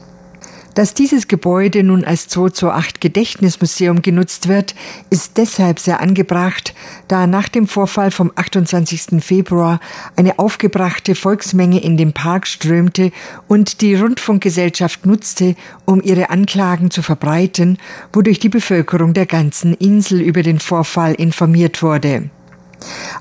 Dass 0.74 0.94
dieses 0.94 1.28
Gebäude 1.28 1.84
nun 1.84 2.06
als 2.06 2.30
228 2.30 3.02
Gedächtnismuseum 3.02 4.02
genutzt 4.02 4.48
wird, 4.48 4.74
ist 5.10 5.38
deshalb 5.38 5.80
sehr 5.80 6.00
angebracht, 6.00 6.74
da 7.10 7.28
nach 7.28 7.50
dem 7.50 7.68
Vorfall 7.68 8.10
vom 8.10 8.32
28. 8.34 9.22
Februar 9.22 9.82
eine 10.16 10.40
aufgebrachte 10.40 11.16
Volksmenge 11.16 11.82
in 11.82 11.98
den 11.98 12.14
Park 12.14 12.48
strömte 12.48 13.12
und 13.50 13.82
die 13.82 13.96
Rundfunkgesellschaft 13.96 15.06
nutzte, 15.06 15.56
um 15.86 16.02
ihre 16.02 16.30
Anklagen 16.30 16.90
zu 16.90 17.02
verbreiten, 17.02 17.78
wodurch 18.14 18.40
die 18.40 18.50
Bevölkerung 18.50 19.14
der 19.14 19.26
ganzen 19.26 19.74
Insel 19.74 20.22
über 20.22 20.42
den 20.42 20.60
Vorfall 20.60 21.14
informiert 21.16 21.84
wurde. 21.84 22.30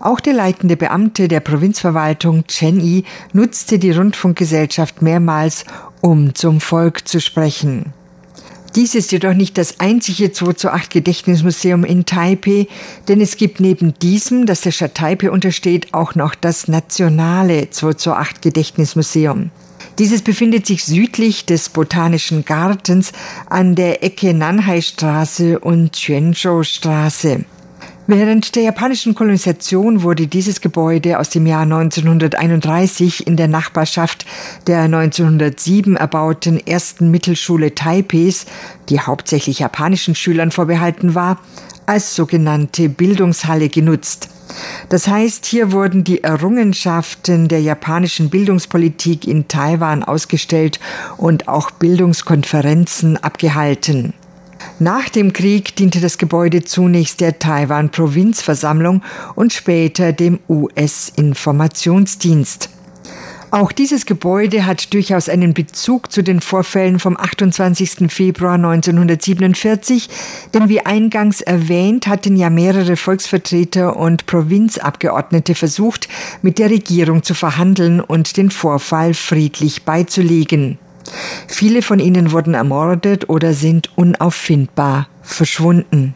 Auch 0.00 0.20
der 0.20 0.32
leitende 0.32 0.76
Beamte 0.76 1.28
der 1.28 1.40
Provinzverwaltung 1.40 2.46
Chen 2.46 2.80
Yi 2.80 3.04
nutzte 3.32 3.78
die 3.78 3.90
Rundfunkgesellschaft 3.90 5.02
mehrmals, 5.02 5.64
um 6.00 6.34
zum 6.34 6.60
Volk 6.60 7.06
zu 7.06 7.20
sprechen. 7.20 7.92
Dies 8.76 8.94
ist 8.94 9.10
jedoch 9.10 9.34
nicht 9.34 9.58
das 9.58 9.80
einzige 9.80 10.30
2 10.30 10.52
zu 10.52 10.72
8 10.72 10.90
Gedächtnismuseum 10.90 11.82
in 11.82 12.06
Taipei, 12.06 12.68
denn 13.08 13.20
es 13.20 13.36
gibt 13.36 13.58
neben 13.58 13.98
diesem, 13.98 14.46
das 14.46 14.60
der 14.60 14.70
Stadt 14.70 14.94
Taipei 14.94 15.30
untersteht, 15.30 15.92
auch 15.92 16.14
noch 16.14 16.36
das 16.36 16.68
nationale 16.68 17.70
2 17.70 17.94
zu 17.94 18.12
8 18.12 18.40
Gedächtnismuseum. 18.42 19.50
Dieses 19.98 20.22
befindet 20.22 20.66
sich 20.66 20.84
südlich 20.84 21.46
des 21.46 21.68
Botanischen 21.68 22.44
Gartens 22.44 23.12
an 23.48 23.74
der 23.74 24.04
Ecke 24.04 24.34
Nanhai-Straße 24.34 25.58
und 25.58 25.92
Quanzhou-Straße. 25.92 27.44
Während 28.12 28.56
der 28.56 28.64
japanischen 28.64 29.14
Kolonisation 29.14 30.02
wurde 30.02 30.26
dieses 30.26 30.60
Gebäude 30.60 31.20
aus 31.20 31.30
dem 31.30 31.46
Jahr 31.46 31.62
1931 31.62 33.24
in 33.24 33.36
der 33.36 33.46
Nachbarschaft 33.46 34.26
der 34.66 34.80
1907 34.80 35.94
erbauten 35.94 36.58
ersten 36.66 37.12
Mittelschule 37.12 37.76
Taipehs, 37.76 38.46
die 38.88 38.98
hauptsächlich 38.98 39.60
japanischen 39.60 40.16
Schülern 40.16 40.50
vorbehalten 40.50 41.14
war, 41.14 41.38
als 41.86 42.16
sogenannte 42.16 42.88
Bildungshalle 42.88 43.68
genutzt. 43.68 44.28
Das 44.88 45.06
heißt, 45.06 45.46
hier 45.46 45.70
wurden 45.70 46.02
die 46.02 46.24
Errungenschaften 46.24 47.46
der 47.46 47.62
japanischen 47.62 48.28
Bildungspolitik 48.28 49.28
in 49.28 49.46
Taiwan 49.46 50.02
ausgestellt 50.02 50.80
und 51.16 51.46
auch 51.46 51.70
Bildungskonferenzen 51.70 53.18
abgehalten. 53.18 54.14
Nach 54.78 55.08
dem 55.08 55.32
Krieg 55.32 55.74
diente 55.76 56.00
das 56.00 56.18
Gebäude 56.18 56.64
zunächst 56.64 57.20
der 57.20 57.38
Taiwan-Provinzversammlung 57.38 59.02
und 59.34 59.52
später 59.52 60.12
dem 60.12 60.40
US-Informationsdienst. 60.48 62.70
Auch 63.52 63.72
dieses 63.72 64.06
Gebäude 64.06 64.64
hat 64.64 64.94
durchaus 64.94 65.28
einen 65.28 65.54
Bezug 65.54 66.12
zu 66.12 66.22
den 66.22 66.40
Vorfällen 66.40 67.00
vom 67.00 67.16
28. 67.16 68.08
Februar 68.08 68.54
1947, 68.54 70.08
denn 70.54 70.68
wie 70.68 70.86
eingangs 70.86 71.40
erwähnt, 71.40 72.06
hatten 72.06 72.36
ja 72.36 72.48
mehrere 72.48 72.96
Volksvertreter 72.96 73.96
und 73.96 74.26
Provinzabgeordnete 74.26 75.56
versucht, 75.56 76.08
mit 76.42 76.60
der 76.60 76.70
Regierung 76.70 77.24
zu 77.24 77.34
verhandeln 77.34 78.00
und 78.00 78.36
den 78.36 78.52
Vorfall 78.52 79.14
friedlich 79.14 79.82
beizulegen. 79.82 80.78
Viele 81.46 81.82
von 81.82 81.98
ihnen 81.98 82.32
wurden 82.32 82.54
ermordet 82.54 83.28
oder 83.28 83.54
sind 83.54 83.90
unauffindbar 83.96 85.08
verschwunden. 85.22 86.14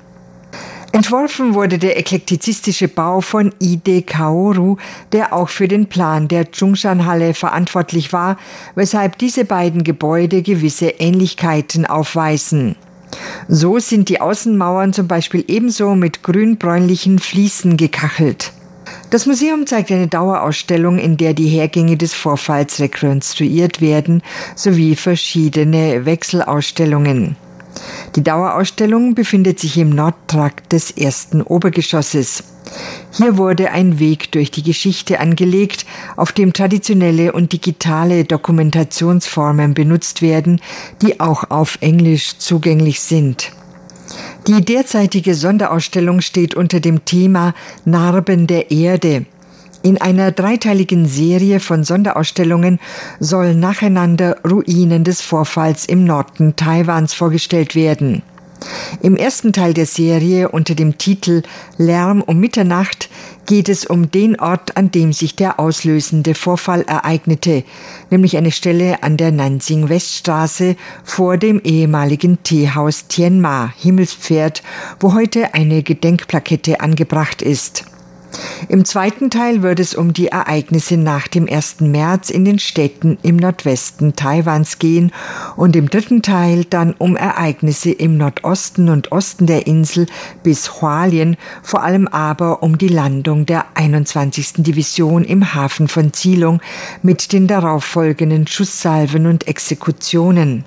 Entworfen 0.94 1.54
wurde 1.54 1.78
der 1.78 1.98
eklektizistische 1.98 2.86
Bau 2.86 3.20
von 3.20 3.52
Ide 3.58 4.02
Kaoru, 4.02 4.76
der 5.10 5.32
auch 5.32 5.48
für 5.48 5.66
den 5.66 5.86
Plan 5.88 6.28
der 6.28 6.52
Zhongshan-Halle 6.52 7.34
verantwortlich 7.34 8.12
war, 8.12 8.36
weshalb 8.76 9.18
diese 9.18 9.44
beiden 9.44 9.82
Gebäude 9.82 10.42
gewisse 10.42 10.90
Ähnlichkeiten 10.90 11.84
aufweisen. 11.84 12.76
So 13.48 13.80
sind 13.80 14.08
die 14.08 14.20
Außenmauern 14.20 14.92
zum 14.92 15.08
Beispiel 15.08 15.44
ebenso 15.48 15.96
mit 15.96 16.22
grünbräunlichen 16.22 17.18
Fliesen 17.18 17.76
gekachelt. 17.76 18.52
Das 19.14 19.26
Museum 19.26 19.64
zeigt 19.64 19.92
eine 19.92 20.08
Dauerausstellung, 20.08 20.98
in 20.98 21.16
der 21.16 21.34
die 21.34 21.46
Hergänge 21.46 21.96
des 21.96 22.12
Vorfalls 22.12 22.80
rekonstruiert 22.80 23.80
werden, 23.80 24.24
sowie 24.56 24.96
verschiedene 24.96 26.04
Wechselausstellungen. 26.04 27.36
Die 28.16 28.24
Dauerausstellung 28.24 29.14
befindet 29.14 29.60
sich 29.60 29.78
im 29.78 29.90
Nordtrakt 29.90 30.72
des 30.72 30.90
ersten 30.90 31.42
Obergeschosses. 31.42 32.42
Hier 33.12 33.36
wurde 33.36 33.70
ein 33.70 34.00
Weg 34.00 34.32
durch 34.32 34.50
die 34.50 34.64
Geschichte 34.64 35.20
angelegt, 35.20 35.86
auf 36.16 36.32
dem 36.32 36.52
traditionelle 36.52 37.30
und 37.30 37.52
digitale 37.52 38.24
Dokumentationsformen 38.24 39.74
benutzt 39.74 40.22
werden, 40.22 40.60
die 41.02 41.20
auch 41.20 41.50
auf 41.50 41.78
Englisch 41.80 42.38
zugänglich 42.38 43.00
sind. 43.00 43.52
Die 44.46 44.62
derzeitige 44.62 45.34
Sonderausstellung 45.34 46.20
steht 46.20 46.54
unter 46.54 46.78
dem 46.78 47.06
Thema 47.06 47.54
Narben 47.86 48.46
der 48.46 48.70
Erde. 48.70 49.24
In 49.82 49.98
einer 49.98 50.32
dreiteiligen 50.32 51.06
Serie 51.06 51.60
von 51.60 51.82
Sonderausstellungen 51.82 52.78
sollen 53.20 53.58
nacheinander 53.58 54.36
Ruinen 54.44 55.02
des 55.02 55.22
Vorfalls 55.22 55.86
im 55.86 56.04
Norden 56.04 56.56
Taiwans 56.56 57.14
vorgestellt 57.14 57.74
werden. 57.74 58.22
Im 59.02 59.16
ersten 59.16 59.52
Teil 59.52 59.74
der 59.74 59.86
Serie 59.86 60.48
unter 60.48 60.74
dem 60.74 60.98
Titel 60.98 61.42
Lärm 61.76 62.22
um 62.22 62.38
Mitternacht 62.38 63.10
geht 63.46 63.68
es 63.68 63.84
um 63.84 64.10
den 64.10 64.40
Ort, 64.40 64.76
an 64.76 64.90
dem 64.90 65.12
sich 65.12 65.36
der 65.36 65.60
auslösende 65.60 66.34
Vorfall 66.34 66.82
ereignete, 66.82 67.64
nämlich 68.10 68.36
eine 68.36 68.50
Stelle 68.50 69.02
an 69.02 69.16
der 69.16 69.32
Nanjing-Weststraße 69.32 70.76
vor 71.02 71.36
dem 71.36 71.60
ehemaligen 71.60 72.42
Teehaus 72.42 73.08
Tianma, 73.08 73.72
Himmelspferd, 73.76 74.62
wo 75.00 75.12
heute 75.12 75.54
eine 75.54 75.82
Gedenkplakette 75.82 76.80
angebracht 76.80 77.42
ist. 77.42 77.84
Im 78.68 78.84
zweiten 78.84 79.30
Teil 79.30 79.62
wird 79.62 79.80
es 79.80 79.94
um 79.94 80.12
die 80.12 80.28
Ereignisse 80.28 80.96
nach 80.96 81.28
dem 81.28 81.48
1. 81.48 81.80
März 81.80 82.30
in 82.30 82.44
den 82.44 82.58
Städten 82.58 83.18
im 83.22 83.36
Nordwesten 83.36 84.16
Taiwans 84.16 84.78
gehen 84.78 85.12
und 85.56 85.76
im 85.76 85.90
dritten 85.90 86.22
Teil 86.22 86.64
dann 86.64 86.94
um 86.94 87.16
Ereignisse 87.16 87.90
im 87.90 88.16
Nordosten 88.16 88.88
und 88.88 89.12
Osten 89.12 89.46
der 89.46 89.66
Insel 89.66 90.06
bis 90.42 90.80
Hualien, 90.80 91.36
vor 91.62 91.82
allem 91.82 92.08
aber 92.08 92.62
um 92.62 92.78
die 92.78 92.88
Landung 92.88 93.46
der 93.46 93.66
21. 93.74 94.54
Division 94.58 95.24
im 95.24 95.54
Hafen 95.54 95.88
von 95.88 96.12
Zilong 96.12 96.60
mit 97.02 97.32
den 97.32 97.46
darauffolgenden 97.46 98.46
Schusssalven 98.46 99.26
und 99.26 99.46
Exekutionen. 99.46 100.64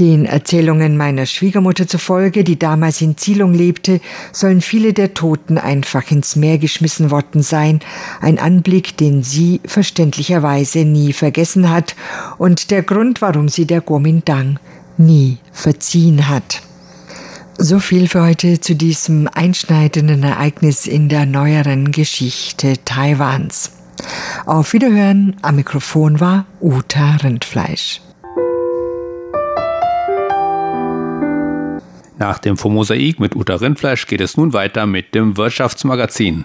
Den 0.00 0.24
Erzählungen 0.24 0.96
meiner 0.96 1.26
Schwiegermutter 1.26 1.86
zufolge, 1.86 2.44
die 2.44 2.58
damals 2.58 3.02
in 3.02 3.16
Zielung 3.18 3.52
lebte, 3.52 4.00
sollen 4.32 4.60
viele 4.60 4.92
der 4.94 5.14
Toten 5.14 5.58
einfach 5.58 6.10
ins 6.10 6.34
Meer 6.34 6.58
geschmissen 6.58 7.10
worden 7.10 7.42
sein, 7.42 7.80
ein 8.20 8.38
Anblick, 8.38 8.96
den 8.96 9.22
sie 9.22 9.60
verständlicherweise 9.64 10.84
nie 10.84 11.12
vergessen 11.12 11.70
hat 11.70 11.94
und 12.38 12.70
der 12.70 12.82
Grund, 12.82 13.20
warum 13.20 13.48
sie 13.48 13.66
der 13.66 13.80
Kuomintang 13.80 14.58
nie 14.96 15.38
verziehen 15.52 16.28
hat. 16.28 16.62
So 17.58 17.78
viel 17.78 18.08
für 18.08 18.22
heute 18.22 18.60
zu 18.60 18.74
diesem 18.74 19.28
einschneidenden 19.32 20.22
Ereignis 20.22 20.86
in 20.86 21.08
der 21.08 21.26
neueren 21.26 21.92
Geschichte 21.92 22.74
Taiwans. 22.84 23.72
Auf 24.46 24.72
Wiederhören, 24.72 25.36
am 25.42 25.56
Mikrofon 25.56 26.18
war 26.18 26.46
Uta 26.60 27.16
Rindfleisch. 27.16 28.00
Nach 32.22 32.38
dem 32.38 32.56
Mosaik 32.62 33.18
mit 33.18 33.34
Uta 33.34 33.56
Rindfleisch 33.56 34.06
geht 34.06 34.20
es 34.20 34.36
nun 34.36 34.52
weiter 34.52 34.86
mit 34.86 35.12
dem 35.12 35.36
Wirtschaftsmagazin. 35.36 36.44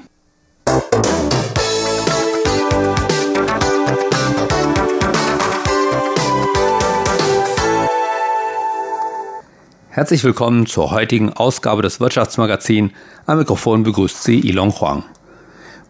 Herzlich 9.89 10.23
willkommen 10.23 10.65
zur 10.65 10.89
heutigen 10.89 11.31
Ausgabe 11.33 11.83
des 11.83 11.99
Wirtschaftsmagazins. 11.99 12.91
Am 13.27 13.37
Mikrofon 13.37 13.83
begrüßt 13.83 14.23
Sie 14.23 14.39
Ilon 14.39 14.71
Huang. 14.71 15.03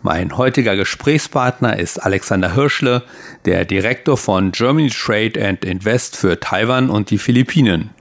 Mein 0.01 0.37
heutiger 0.37 0.75
Gesprächspartner 0.75 1.79
ist 1.79 2.03
Alexander 2.03 2.55
Hirschle, 2.55 3.03
der 3.45 3.63
Direktor 3.63 4.17
von 4.17 4.51
Germany 4.51 4.89
Trade 4.89 5.41
and 5.41 5.63
Invest 5.63 6.17
für 6.17 6.41
Taiwan 6.41 6.89
und 6.89 7.09
die 7.09 7.17
Philippinen. 7.17 7.91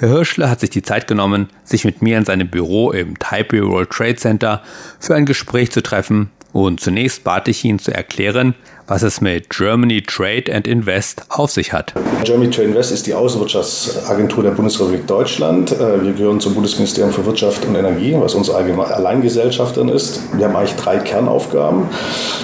Herr 0.00 0.10
Hirschle 0.10 0.48
hat 0.48 0.60
sich 0.60 0.70
die 0.70 0.82
Zeit 0.82 1.08
genommen, 1.08 1.48
sich 1.64 1.84
mit 1.84 2.02
mir 2.02 2.18
in 2.18 2.24
seinem 2.24 2.48
Büro 2.48 2.92
im 2.92 3.18
Taipei 3.18 3.62
World 3.62 3.90
Trade 3.90 4.14
Center 4.14 4.62
für 5.00 5.16
ein 5.16 5.26
Gespräch 5.26 5.72
zu 5.72 5.82
treffen 5.82 6.30
und 6.52 6.80
zunächst 6.80 7.24
bat 7.24 7.48
ich 7.48 7.64
ihn 7.64 7.80
zu 7.80 7.92
erklären, 7.92 8.54
was 8.88 9.02
es 9.02 9.20
mit 9.20 9.50
Germany 9.50 10.02
Trade 10.02 10.52
and 10.52 10.66
Invest 10.66 11.22
auf 11.28 11.50
sich 11.50 11.72
hat. 11.72 11.92
Germany 12.24 12.50
Trade 12.50 12.68
Invest 12.68 12.90
ist 12.90 13.06
die 13.06 13.12
Außenwirtschaftsagentur 13.12 14.42
der 14.42 14.50
Bundesrepublik 14.52 15.06
Deutschland. 15.06 15.72
Äh, 15.72 16.02
wir 16.02 16.12
gehören 16.12 16.40
zum 16.40 16.54
Bundesministerium 16.54 17.12
für 17.12 17.24
Wirtschaft 17.26 17.66
und 17.66 17.74
Energie, 17.74 18.16
was 18.18 18.34
unsere 18.34 18.56
Alleingesellschafterin 18.56 19.90
ist. 19.90 20.20
Wir 20.36 20.46
haben 20.46 20.56
eigentlich 20.56 20.76
drei 20.76 20.96
Kernaufgaben. 20.98 21.88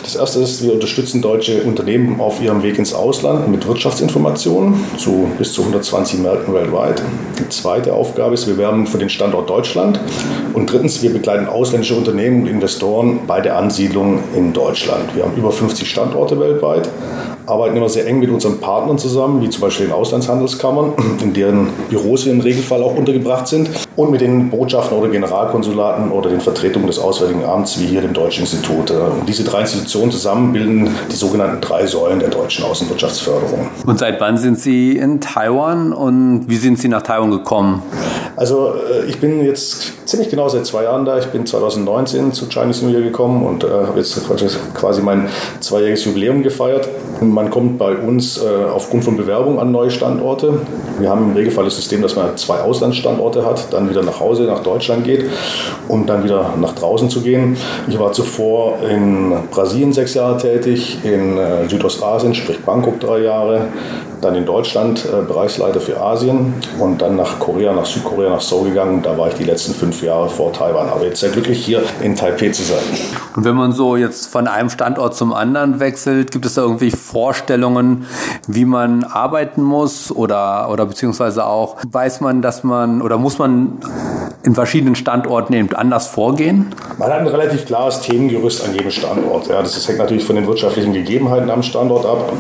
Das 0.02 0.16
erste 0.16 0.40
ist, 0.40 0.62
wir 0.62 0.74
unterstützen 0.74 1.22
deutsche 1.22 1.62
Unternehmen 1.62 2.20
auf 2.20 2.42
ihrem 2.42 2.62
Weg 2.62 2.78
ins 2.78 2.92
Ausland 2.92 3.48
mit 3.48 3.66
Wirtschaftsinformationen 3.66 4.74
zu 4.98 5.30
bis 5.38 5.54
zu 5.54 5.62
120 5.62 6.20
Märkten 6.20 6.52
weltweit. 6.52 7.02
Die 7.38 7.48
zweite 7.48 7.94
Aufgabe 7.94 8.34
ist, 8.34 8.46
wir 8.46 8.58
werben 8.58 8.86
für 8.86 8.98
den 8.98 9.08
Standort 9.08 9.48
Deutschland. 9.48 9.98
Und 10.52 10.70
drittens, 10.70 11.02
wir 11.02 11.10
begleiten 11.10 11.46
ausländische 11.46 11.94
Unternehmen 11.94 12.42
und 12.42 12.48
Investoren 12.48 13.20
bei 13.26 13.40
der 13.40 13.56
Ansiedlung 13.56 14.22
in 14.36 14.52
Deutschland. 14.52 15.16
Wir 15.16 15.24
haben 15.24 15.36
über 15.36 15.50
50 15.50 15.88
Standorte 15.88 16.33
Standorte 16.33 16.33
weltweit, 16.38 16.88
arbeiten 17.46 17.76
immer 17.76 17.88
sehr 17.88 18.06
eng 18.06 18.20
mit 18.20 18.30
unseren 18.30 18.58
Partnern 18.58 18.98
zusammen, 18.98 19.42
wie 19.42 19.50
zum 19.50 19.60
Beispiel 19.60 19.86
den 19.86 19.94
Auslandshandelskammern, 19.94 20.92
in 21.22 21.32
deren 21.32 21.68
Büros 21.88 22.24
wir 22.24 22.32
im 22.32 22.40
Regelfall 22.40 22.82
auch 22.82 22.96
untergebracht 22.96 23.46
sind, 23.48 23.70
und 23.96 24.10
mit 24.10 24.20
den 24.20 24.50
Botschaften 24.50 24.98
oder 24.98 25.08
Generalkonsulaten 25.08 26.10
oder 26.10 26.30
den 26.30 26.40
Vertretungen 26.40 26.86
des 26.86 26.98
Auswärtigen 26.98 27.44
Amts, 27.44 27.78
wie 27.80 27.86
hier 27.86 28.00
dem 28.00 28.12
Deutschen 28.12 28.42
Institut. 28.42 28.90
Und 28.90 29.28
diese 29.28 29.44
drei 29.44 29.60
Institutionen 29.60 30.10
zusammen 30.10 30.52
bilden 30.52 30.90
die 31.10 31.16
sogenannten 31.16 31.60
drei 31.60 31.86
Säulen 31.86 32.18
der 32.18 32.30
deutschen 32.30 32.64
Außenwirtschaftsförderung. 32.64 33.68
Und 33.86 33.98
seit 33.98 34.20
wann 34.20 34.38
sind 34.38 34.58
Sie 34.58 34.96
in 34.96 35.20
Taiwan 35.20 35.92
und 35.92 36.48
wie 36.48 36.56
sind 36.56 36.78
Sie 36.78 36.88
nach 36.88 37.02
Taiwan 37.02 37.30
gekommen? 37.30 37.82
Also 38.36 38.74
äh, 38.74 39.08
ich 39.08 39.20
bin 39.20 39.44
jetzt 39.44 40.08
ziemlich 40.08 40.28
genau 40.28 40.48
seit 40.48 40.66
zwei 40.66 40.84
Jahren 40.84 41.04
da. 41.04 41.18
Ich 41.18 41.26
bin 41.26 41.46
2019 41.46 42.32
zu 42.32 42.48
Chinese 42.48 42.84
New 42.84 42.92
Year 42.92 43.02
gekommen 43.02 43.44
und 43.46 43.64
äh, 43.64 43.68
habe 43.68 43.98
jetzt 43.98 44.20
quasi 44.74 45.02
mein 45.02 45.28
zweijähriges 45.60 46.04
Jubiläum 46.04 46.42
gefeiert. 46.42 46.88
Man 47.34 47.50
kommt 47.50 47.78
bei 47.78 47.96
uns 47.96 48.40
äh, 48.40 48.46
aufgrund 48.72 49.02
von 49.02 49.16
Bewerbung 49.16 49.58
an 49.58 49.72
neue 49.72 49.90
Standorte. 49.90 50.60
Wir 51.00 51.10
haben 51.10 51.30
im 51.30 51.32
Regelfall 51.32 51.64
das 51.64 51.74
System, 51.74 52.00
dass 52.00 52.14
man 52.14 52.36
zwei 52.36 52.60
Auslandsstandorte 52.60 53.44
hat, 53.44 53.72
dann 53.72 53.90
wieder 53.90 54.04
nach 54.04 54.20
Hause, 54.20 54.44
nach 54.44 54.62
Deutschland 54.62 55.02
geht 55.02 55.24
und 55.88 56.08
dann 56.08 56.22
wieder 56.22 56.54
nach 56.60 56.76
draußen 56.76 57.10
zu 57.10 57.22
gehen. 57.22 57.56
Ich 57.88 57.98
war 57.98 58.12
zuvor 58.12 58.78
in 58.88 59.32
Brasilien 59.50 59.92
sechs 59.92 60.14
Jahre 60.14 60.38
tätig, 60.38 60.98
in 61.02 61.36
äh, 61.36 61.68
Südostasien, 61.68 62.36
sprich 62.36 62.60
Bangkok 62.60 63.00
drei 63.00 63.22
Jahre, 63.22 63.62
dann 64.24 64.34
in 64.34 64.46
Deutschland 64.46 65.04
äh, 65.04 65.22
Bereichsleiter 65.22 65.80
für 65.80 66.00
Asien 66.00 66.54
und 66.78 67.02
dann 67.02 67.16
nach 67.16 67.38
Korea, 67.38 67.72
nach 67.72 67.86
Südkorea, 67.86 68.30
nach 68.30 68.40
Seoul 68.40 68.70
gegangen. 68.70 69.02
Da 69.02 69.16
war 69.16 69.28
ich 69.28 69.34
die 69.34 69.44
letzten 69.44 69.74
fünf 69.74 70.02
Jahre 70.02 70.28
vor 70.28 70.52
Taiwan. 70.52 70.88
Aber 70.88 71.04
jetzt 71.04 71.20
sehr 71.20 71.30
glücklich, 71.30 71.64
hier 71.64 71.82
in 72.02 72.16
Taipei 72.16 72.50
zu 72.50 72.62
sein. 72.62 72.78
Und 73.36 73.44
wenn 73.44 73.54
man 73.54 73.72
so 73.72 73.96
jetzt 73.96 74.26
von 74.28 74.48
einem 74.48 74.70
Standort 74.70 75.14
zum 75.14 75.32
anderen 75.32 75.80
wechselt, 75.80 76.30
gibt 76.30 76.46
es 76.46 76.54
da 76.54 76.62
irgendwie 76.62 76.90
Vorstellungen, 76.90 78.06
wie 78.46 78.64
man 78.64 79.04
arbeiten 79.04 79.62
muss 79.62 80.10
oder, 80.10 80.70
oder 80.70 80.86
beziehungsweise 80.86 81.46
auch 81.46 81.76
weiß 81.86 82.20
man, 82.20 82.42
dass 82.42 82.64
man 82.64 83.02
oder 83.02 83.18
muss 83.18 83.38
man 83.38 83.78
in 84.42 84.54
verschiedenen 84.54 84.94
Standorten 84.94 85.52
eben 85.54 85.74
anders 85.74 86.08
vorgehen? 86.08 86.74
Man 86.98 87.08
hat 87.08 87.18
ein 87.18 87.26
relativ 87.26 87.66
klares 87.66 88.00
Themengerüst 88.00 88.64
an 88.64 88.72
jedem 88.74 88.90
Standort. 88.90 89.48
Ja, 89.48 89.62
das 89.62 89.86
hängt 89.88 89.98
natürlich 89.98 90.24
von 90.24 90.36
den 90.36 90.46
wirtschaftlichen 90.46 90.92
Gegebenheiten 90.92 91.50
am 91.50 91.62
Standort 91.62 92.06
ab. 92.06 92.32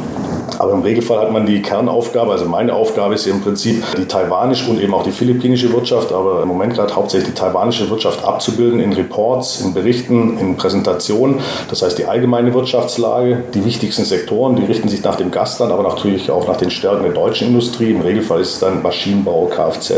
Aber 0.58 0.72
im 0.72 0.82
Regelfall 0.82 1.18
hat 1.20 1.32
man 1.32 1.46
die 1.46 1.62
Kernaufgabe, 1.62 2.32
also 2.32 2.46
meine 2.46 2.74
Aufgabe 2.74 3.14
ist 3.14 3.26
im 3.26 3.40
Prinzip 3.40 3.82
die 3.96 4.06
taiwanische 4.06 4.70
und 4.70 4.80
eben 4.80 4.94
auch 4.94 5.02
die 5.02 5.12
philippinische 5.12 5.72
Wirtschaft, 5.72 6.12
aber 6.12 6.42
im 6.42 6.48
Moment 6.48 6.74
gerade 6.74 6.94
hauptsächlich 6.94 7.34
die 7.34 7.40
taiwanische 7.40 7.88
Wirtschaft 7.90 8.24
abzubilden 8.24 8.80
in 8.80 8.92
Reports, 8.92 9.60
in 9.60 9.74
Berichten, 9.74 10.38
in 10.38 10.56
Präsentationen. 10.56 11.40
Das 11.68 11.82
heißt 11.82 11.98
die 11.98 12.04
allgemeine 12.04 12.54
Wirtschaftslage, 12.54 13.44
die 13.54 13.64
wichtigsten 13.64 14.04
Sektoren, 14.04 14.56
die 14.56 14.64
richten 14.64 14.88
sich 14.88 15.02
nach 15.02 15.16
dem 15.16 15.30
Gastland, 15.30 15.72
aber 15.72 15.82
natürlich 15.82 16.30
auch 16.30 16.46
nach 16.46 16.56
den 16.56 16.70
Stärken 16.70 17.02
der 17.02 17.12
deutschen 17.12 17.48
Industrie. 17.48 17.90
Im 17.90 18.00
Regelfall 18.00 18.40
ist 18.40 18.54
es 18.54 18.60
dann 18.60 18.82
Maschinenbau, 18.82 19.46
Kfz, 19.46 19.92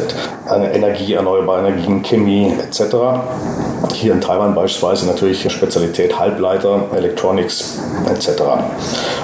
Energie, 0.48 1.14
erneuerbare 1.14 1.68
Energien, 1.68 2.02
Chemie 2.02 2.52
etc. 2.58 2.82
Hier 3.94 4.12
in 4.12 4.20
Taiwan 4.20 4.54
beispielsweise 4.54 5.06
natürlich 5.06 5.50
Spezialität 5.50 6.18
Halbleiter, 6.18 6.86
Electronics 6.94 7.78
etc. 8.08 8.42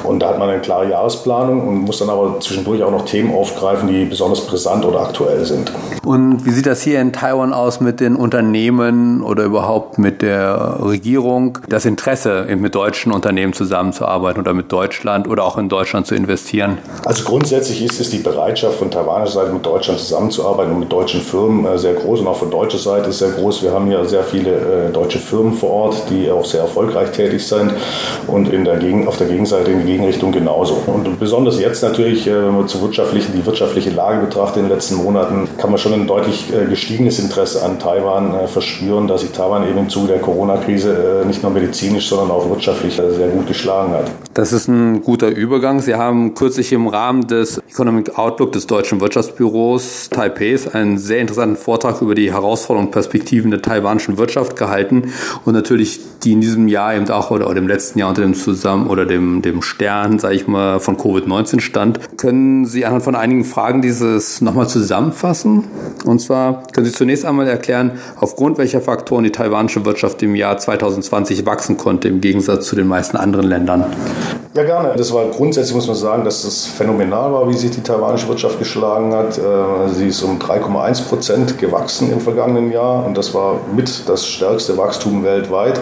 Und 0.05 0.21
da 0.21 0.29
hat 0.29 0.39
man 0.39 0.49
eine 0.49 0.61
klare 0.61 0.91
Jahresplanung 0.91 1.67
und 1.67 1.75
muss 1.83 1.99
dann 1.99 2.11
aber 2.11 2.41
zwischendurch 2.41 2.83
auch 2.83 2.91
noch 2.91 3.05
Themen 3.05 3.33
aufgreifen, 3.33 3.89
die 3.89 4.05
besonders 4.05 4.47
brisant 4.47 4.85
oder 4.85 5.01
aktuell 5.01 5.45
sind. 5.45 5.71
Und 6.05 6.45
wie 6.45 6.51
sieht 6.51 6.67
das 6.67 6.83
hier 6.83 7.01
in 7.01 7.13
Taiwan 7.13 7.53
aus 7.53 7.81
mit 7.81 8.01
den 8.01 8.17
Unternehmen 8.17 9.23
oder 9.23 9.45
überhaupt 9.45 9.99
mit 9.99 10.23
der 10.23 10.79
Regierung? 10.83 11.59
Das 11.69 11.85
Interesse, 11.85 12.47
mit 12.57 12.75
deutschen 12.75 13.13
Unternehmen 13.13 13.53
zusammenzuarbeiten 13.53 14.41
oder 14.41 14.53
mit 14.53 14.73
Deutschland 14.73 15.29
oder 15.29 15.45
auch 15.45 15.59
in 15.59 15.69
Deutschland 15.69 16.07
zu 16.07 16.15
investieren? 16.15 16.79
Also 17.05 17.25
grundsätzlich 17.25 17.85
ist 17.85 18.01
es 18.01 18.11
die 18.11 18.19
Bereitschaft 18.19 18.79
von 18.79 18.91
taiwanischer 18.91 19.33
Seite 19.33 19.53
mit 19.53 19.65
Deutschland 19.65 20.01
zusammenzuarbeiten 20.01 20.73
und 20.73 20.81
mit 20.81 20.93
deutschen 20.93 21.21
Firmen 21.21 21.65
äh, 21.67 21.79
sehr 21.79 21.95
groß 21.95 22.21
und 22.21 22.27
auch 22.27 22.37
von 22.37 22.51
deutscher 22.51 22.79
Seite 22.79 23.11
ist 23.11 23.19
sehr 23.19 23.31
groß. 23.31 23.63
Wir 23.63 23.73
haben 23.73 23.87
hier 23.87 24.05
sehr 24.05 24.25
viele 24.25 24.52
äh, 24.53 24.93
deutsche 24.93 25.19
Firmen 25.19 25.55
vor 25.55 25.71
Ort, 25.71 26.03
die 26.11 26.31
auch 26.31 26.45
sehr 26.45 26.61
erfolgreich 26.61 27.11
tätig 27.13 27.47
sind 27.47 27.73
und 28.27 28.53
in 28.53 28.65
der 28.65 28.77
Gegen 28.77 29.09
auf 29.09 29.17
der 29.17 29.27
Gegenseite 29.27 29.71
in 29.71 29.81
die 29.81 29.87
Gegenrichtung 29.87 30.33
genauso. 30.33 30.83
Und 30.87 31.19
besonders 31.19 31.59
jetzt 31.61 31.83
natürlich, 31.83 32.27
äh, 32.27 32.47
wenn 32.47 32.55
man 32.55 32.69
zur 32.69 32.83
wirtschaftlichen, 32.83 33.33
die 33.33 33.45
wirtschaftliche 33.45 33.91
Lage 33.91 34.25
betrachtet 34.27 34.59
in 34.59 34.69
den 34.69 34.73
letzten 34.73 34.97
Monaten, 34.97 35.49
kann 35.59 35.71
man 35.71 35.79
schon 35.79 35.95
ein 35.95 36.07
deutlich 36.07 36.53
äh, 36.53 36.67
gestiegenes 36.67 37.19
Interesse 37.19 37.63
an 37.65 37.79
Taiwan 37.79 38.35
äh, 38.35 38.47
verspüren, 38.47 39.09
dass 39.09 39.23
sich 39.23 39.31
Taiwan 39.31 39.69
eben 39.69 39.79
im 39.79 39.89
Zuge 39.89 40.09
der 40.09 40.19
Corona-Krise 40.19 41.25
nicht 41.27 41.43
nur 41.43 41.53
medizinisch, 41.53 42.09
sondern 42.09 42.31
auch 42.31 42.49
wirtschaftlich 42.49 42.95
sehr 42.95 43.29
gut 43.29 43.47
geschlagen 43.47 43.93
hat. 43.93 44.05
Das 44.35 44.53
ist 44.53 44.69
ein 44.69 45.03
guter 45.03 45.29
Übergang. 45.29 45.81
Sie 45.81 45.95
haben 45.95 46.35
kürzlich 46.35 46.73
im 46.73 46.87
Rahmen 46.87 47.27
des 47.27 47.59
Economic 47.71 48.19
Outlook 48.19 48.53
des 48.53 48.67
Deutschen 48.67 49.01
Wirtschaftsbüros 49.01 50.11
Taipei 50.11 50.57
einen 50.73 50.99
sehr 50.99 51.21
interessanten 51.21 51.57
Vortrag 51.57 52.03
über 52.03 52.15
die 52.15 52.33
Herausforderungen 52.33 52.89
und 52.89 52.93
Perspektiven 52.93 53.51
der 53.51 53.63
taiwanischen 53.63 54.19
Wirtschaft 54.19 54.32
gehalten 54.57 55.13
und 55.45 55.55
natürlich 55.55 56.01
die 56.25 56.33
in 56.33 56.41
diesem 56.41 56.69
Jahr 56.69 56.95
eben 56.95 57.09
auch 57.11 57.31
oder, 57.31 57.49
oder 57.49 57.59
im 57.59 57.69
letzten 57.69 57.99
Jahr 57.99 58.09
unter 58.09 58.23
dem 58.23 58.35
Zusammen 58.35 58.89
oder 58.89 59.07
dem, 59.07 59.43
dem 59.43 59.63
Stern, 59.63 60.19
sage 60.19 60.35
ich 60.35 60.47
mal, 60.47 60.79
von 60.79 60.97
Covid-19 60.97 61.61
stand. 61.61 62.17
Können 62.17 62.65
Sie 62.65 62.85
anhand 62.85 63.03
von 63.03 63.17
einigen 63.17 63.45
Fragen 63.45 63.83
dieses 63.83 64.41
nochmal 64.41 64.69
zusammenfassen? 64.69 65.65
Und 66.05 66.21
zwar 66.21 66.63
können 66.73 66.87
Sie 66.87 66.93
zunächst 66.93 67.25
einmal 67.25 67.49
erklären, 67.49 67.93
aufgrund 68.21 68.59
welcher 68.59 68.81
Faktoren 68.81 69.25
die 69.25 69.33
taiwanische 69.33 69.85
Wirtschaft 69.85 70.23
im 70.23 70.35
Jahr 70.35 70.59
2020 70.59 71.45
wachsen 71.47 71.77
konnte, 71.77 72.09
im 72.09 72.21
Gegensatz 72.21 72.67
zu 72.67 72.77
den 72.77 72.87
meisten 72.87 73.17
anderen 73.17 73.47
Ländern. 73.47 73.87
Ja, 74.55 74.65
gerne. 74.65 74.93
Das 74.97 75.15
war 75.15 75.25
grundsätzlich, 75.31 75.75
muss 75.75 75.87
man 75.87 75.97
sagen, 75.97 76.25
dass 76.25 76.45
es 76.45 76.67
phänomenal 76.67 77.33
war, 77.33 77.49
wie 77.49 77.55
sich 77.55 77.71
die 77.71 77.81
taiwanische 77.81 78.29
Wirtschaft 78.29 78.59
geschlagen 78.59 79.15
hat. 79.15 79.39
Äh, 79.39 79.89
sie 79.95 80.09
ist 80.09 80.23
um 80.23 80.39
3,1 80.39 81.09
Prozent 81.09 81.59
gewachsen 81.59 82.13
im 82.13 82.21
vergangenen 82.21 82.71
Jahr 82.71 83.07
und 83.07 83.17
das 83.17 83.33
war 83.33 83.61
mit 83.75 84.09
das 84.09 84.22
stärkste 84.27 84.77
Wachstum 84.77 85.25
weltweit. 85.25 85.81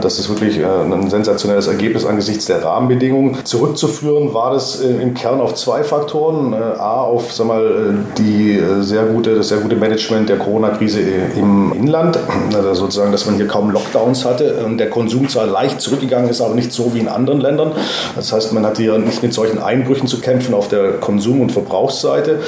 Das 0.00 0.18
ist 0.18 0.28
wirklich 0.28 0.58
äh, 0.58 0.64
ein 0.64 1.10
sensationelles 1.10 1.66
Ergebnis 1.66 2.04
angesichts 2.04 2.46
der 2.46 2.64
Rahmenbedingungen. 2.64 3.44
Zurückzuführen 3.44 4.34
war 4.34 4.52
das 4.52 4.80
äh, 4.80 4.88
im 4.88 5.14
Kern 5.14 5.40
auf 5.40 5.54
zwei 5.54 5.84
Faktoren. 5.84 6.54
A, 6.54 7.02
auf 7.02 7.32
sag 7.32 7.46
mal, 7.46 7.94
die 8.16 8.60
sehr 8.80 9.04
gute, 9.04 9.34
das 9.34 9.48
sehr 9.48 9.58
gute 9.58 9.76
Management 9.76 10.28
der 10.28 10.38
Corona-Krise 10.38 11.00
im 11.36 11.72
Inland. 11.72 12.18
Also 12.54 12.74
sozusagen, 12.74 13.12
dass 13.12 13.26
man 13.26 13.36
hier 13.36 13.46
kaum 13.46 13.70
Lockdowns 13.70 14.24
hatte. 14.24 14.66
Der 14.78 14.90
Konsum 14.90 15.28
zwar 15.28 15.46
leicht 15.46 15.80
zurückgegangen 15.80 16.28
ist, 16.28 16.40
aber 16.40 16.54
nicht 16.54 16.72
so 16.72 16.94
wie 16.94 17.00
in 17.00 17.08
anderen 17.08 17.40
Ländern. 17.40 17.72
Das 18.16 18.32
heißt, 18.32 18.52
man 18.52 18.64
hatte 18.64 18.82
ja 18.82 18.98
nicht 18.98 19.22
mit 19.22 19.32
solchen 19.32 19.58
Einbrüchen 19.58 20.06
zu 20.08 20.20
kämpfen 20.20 20.54
auf 20.54 20.68
der 20.68 20.92
Konsum- 20.94 21.40
und 21.40 21.52
Verbrauchsseite. 21.52 22.40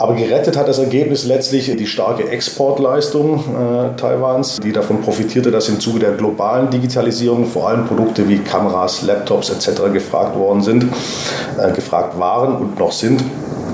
Aber 0.00 0.14
gerettet 0.14 0.56
hat 0.56 0.66
das 0.66 0.78
Ergebnis 0.78 1.26
letztlich 1.26 1.76
die 1.76 1.86
starke 1.86 2.26
Exportleistung 2.26 3.44
äh, 3.54 4.00
Taiwans, 4.00 4.56
die 4.56 4.72
davon 4.72 5.02
profitierte, 5.02 5.50
dass 5.50 5.68
im 5.68 5.78
Zuge 5.78 5.98
der 5.98 6.12
globalen 6.12 6.70
Digitalisierung 6.70 7.44
vor 7.44 7.68
allem 7.68 7.84
Produkte 7.84 8.26
wie 8.26 8.38
Kameras, 8.38 9.02
Laptops 9.02 9.50
etc. 9.50 9.92
gefragt 9.92 10.38
worden 10.38 10.62
sind, 10.62 10.86
äh, 11.58 11.70
gefragt 11.72 12.18
waren 12.18 12.56
und 12.56 12.78
noch 12.78 12.92
sind 12.92 13.20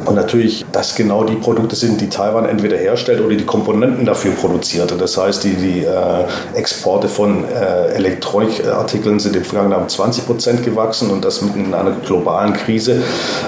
Und 0.07 0.14
natürlich, 0.14 0.64
dass 0.73 0.95
genau 0.95 1.25
die 1.25 1.35
Produkte 1.35 1.75
sind, 1.75 2.01
die 2.01 2.09
Taiwan 2.09 2.47
entweder 2.47 2.77
herstellt 2.77 3.21
oder 3.21 3.35
die 3.35 3.45
Komponenten 3.45 4.07
dafür 4.07 4.33
produziert. 4.33 4.95
Das 4.99 5.16
heißt, 5.16 5.42
die, 5.42 5.55
die 5.55 5.85
äh, 5.85 6.25
Exporte 6.55 7.09
von 7.09 7.45
äh, 7.45 7.95
Elektronikartikeln 7.95 9.19
sind 9.19 9.35
im 9.35 9.45
vergangenen 9.45 9.73
Jahr 9.73 9.83
um 9.83 9.88
20 9.88 10.27
Prozent 10.27 10.64
gewachsen 10.64 11.11
und 11.11 11.25
das 11.25 11.42
mitten 11.42 11.66
in 11.66 11.75
einer 11.75 11.90
globalen 11.90 12.53
Krise 12.53 13.03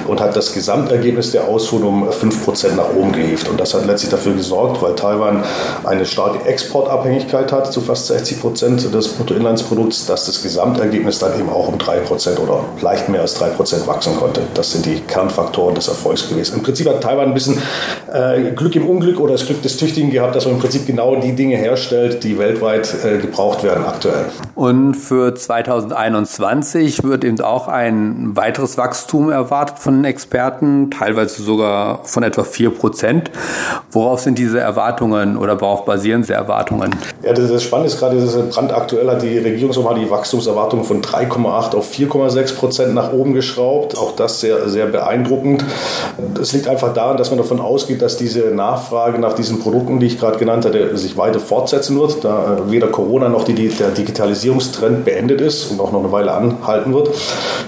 und 0.06 0.20
hat 0.20 0.34
das 0.34 0.52
Gesamtergebnis 0.52 1.30
der 1.30 1.46
Ausfuhr 1.46 1.84
um 1.84 2.10
5 2.10 2.44
Prozent 2.44 2.76
nach 2.76 2.92
oben 2.94 3.12
gehievt. 3.12 3.48
Und 3.48 3.60
das 3.60 3.74
hat 3.74 3.86
letztlich 3.86 4.10
dafür 4.10 4.34
gesorgt, 4.34 4.82
weil 4.82 4.94
Taiwan 4.96 5.44
eine 5.84 6.04
starke 6.04 6.44
Exportabhängigkeit 6.48 7.52
hat 7.52 7.72
zu 7.72 7.80
fast 7.80 8.08
60 8.08 8.40
Prozent 8.40 8.94
des 8.94 9.08
Bruttoinlandsprodukts, 9.08 10.06
dass 10.06 10.26
das 10.26 10.42
Gesamtergebnis 10.42 11.20
dann 11.20 11.38
eben 11.38 11.50
auch 11.50 11.68
um 11.68 11.78
3 11.78 11.98
Prozent 12.00 12.40
oder 12.40 12.64
leicht 12.80 13.08
mehr 13.08 13.20
als 13.20 13.34
3 13.34 13.50
Prozent 13.50 13.86
wachsen 13.86 14.16
konnte. 14.16 14.42
Das 14.54 14.72
sind 14.72 14.84
die 14.86 15.00
Kernfaktoren 15.00 15.74
des 15.74 15.86
Erfolgs 15.86 16.28
gewesen. 16.28 16.47
Im 16.50 16.62
Prinzip 16.62 16.88
hat 16.88 17.02
Taiwan 17.02 17.28
ein 17.28 17.34
bisschen 17.34 17.60
äh, 18.12 18.50
Glück 18.52 18.74
im 18.76 18.88
Unglück 18.88 19.20
oder 19.20 19.32
das 19.32 19.46
Glück 19.46 19.62
des 19.62 19.76
Tüchtigen 19.76 20.10
gehabt, 20.10 20.34
dass 20.36 20.44
man 20.44 20.54
im 20.54 20.60
Prinzip 20.60 20.86
genau 20.86 21.16
die 21.16 21.32
Dinge 21.32 21.56
herstellt, 21.56 22.24
die 22.24 22.38
weltweit 22.38 22.94
äh, 23.04 23.18
gebraucht 23.18 23.62
werden 23.62 23.84
aktuell. 23.84 24.26
Und 24.54 24.94
für 24.94 25.34
2021 25.34 27.04
wird 27.04 27.24
eben 27.24 27.40
auch 27.40 27.68
ein 27.68 28.36
weiteres 28.36 28.78
Wachstum 28.78 29.30
erwartet 29.30 29.78
von 29.78 29.94
den 29.94 30.04
Experten, 30.04 30.90
teilweise 30.90 31.42
sogar 31.42 32.04
von 32.04 32.22
etwa 32.22 32.44
4 32.44 32.70
Prozent. 32.70 33.30
Worauf 33.90 34.20
sind 34.20 34.38
diese 34.38 34.60
Erwartungen 34.60 35.36
oder 35.36 35.60
worauf 35.60 35.84
basieren 35.84 36.22
diese 36.22 36.34
Erwartungen? 36.34 36.94
Ja, 37.22 37.32
das, 37.32 37.50
das 37.50 37.62
Spannende 37.62 37.92
ist 37.92 37.98
gerade, 37.98 38.20
das 38.20 38.34
ist 38.34 38.50
brandaktuell 38.50 39.08
hat 39.08 39.22
die 39.22 39.38
Regierung 39.38 39.72
so 39.72 39.82
mal 39.82 39.94
die 39.94 40.10
Wachstumserwartungen 40.10 40.84
von 40.84 41.02
3,8 41.02 41.76
auf 41.76 41.92
4,6 41.92 42.56
Prozent 42.56 42.94
nach 42.94 43.12
oben 43.12 43.34
geschraubt. 43.34 43.96
Auch 43.96 44.16
das 44.16 44.40
sehr, 44.40 44.68
sehr 44.68 44.86
beeindruckend. 44.86 45.64
Das 46.38 46.52
liegt 46.52 46.68
einfach 46.68 46.94
daran, 46.94 47.16
dass 47.16 47.30
man 47.30 47.38
davon 47.38 47.60
ausgeht, 47.60 48.02
dass 48.02 48.16
diese 48.16 48.50
Nachfrage 48.50 49.18
nach 49.18 49.34
diesen 49.34 49.60
Produkten, 49.60 50.00
die 50.00 50.06
ich 50.06 50.18
gerade 50.18 50.38
genannt 50.38 50.64
hatte, 50.64 50.96
sich 50.96 51.16
weiter 51.16 51.40
fortsetzen 51.40 51.98
wird, 51.98 52.24
da 52.24 52.58
weder 52.68 52.88
Corona 52.88 53.28
noch 53.28 53.44
die, 53.44 53.68
der 53.68 53.90
Digitalisierungstrend 53.90 55.04
beendet 55.04 55.40
ist 55.40 55.70
und 55.70 55.80
auch 55.80 55.92
noch 55.92 56.00
eine 56.00 56.12
Weile 56.12 56.32
anhalten 56.32 56.94
wird. 56.94 57.10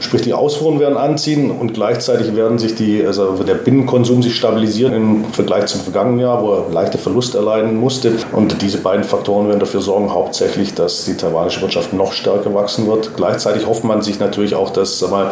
Sprich, 0.00 0.22
die 0.22 0.32
Ausfuhren 0.32 0.80
werden 0.80 0.96
anziehen 0.96 1.50
und 1.50 1.74
gleichzeitig 1.74 2.34
werden 2.34 2.58
sich 2.58 2.74
die, 2.74 3.04
also 3.04 3.32
der 3.42 3.54
Binnenkonsum 3.54 4.22
sich 4.22 4.36
stabilisieren 4.36 4.94
im 4.94 5.24
Vergleich 5.32 5.66
zum 5.66 5.80
vergangenen 5.80 6.20
Jahr, 6.20 6.42
wo 6.42 6.52
er 6.52 6.64
leichte 6.72 6.98
Verluste 6.98 7.38
erleiden 7.38 7.76
musste. 7.76 8.12
Und 8.32 8.62
diese 8.62 8.78
beiden 8.78 9.04
Faktoren 9.04 9.48
werden 9.48 9.60
dafür 9.60 9.80
sorgen, 9.80 10.12
hauptsächlich, 10.12 10.74
dass 10.74 11.04
die 11.04 11.16
taiwanische 11.16 11.60
Wirtschaft 11.60 11.92
noch 11.92 12.12
stärker 12.12 12.54
wachsen 12.54 12.86
wird. 12.86 13.16
Gleichzeitig 13.16 13.66
hofft 13.66 13.84
man 13.84 14.02
sich 14.02 14.18
natürlich 14.18 14.54
auch, 14.54 14.70
dass 14.70 15.00
mal, 15.08 15.30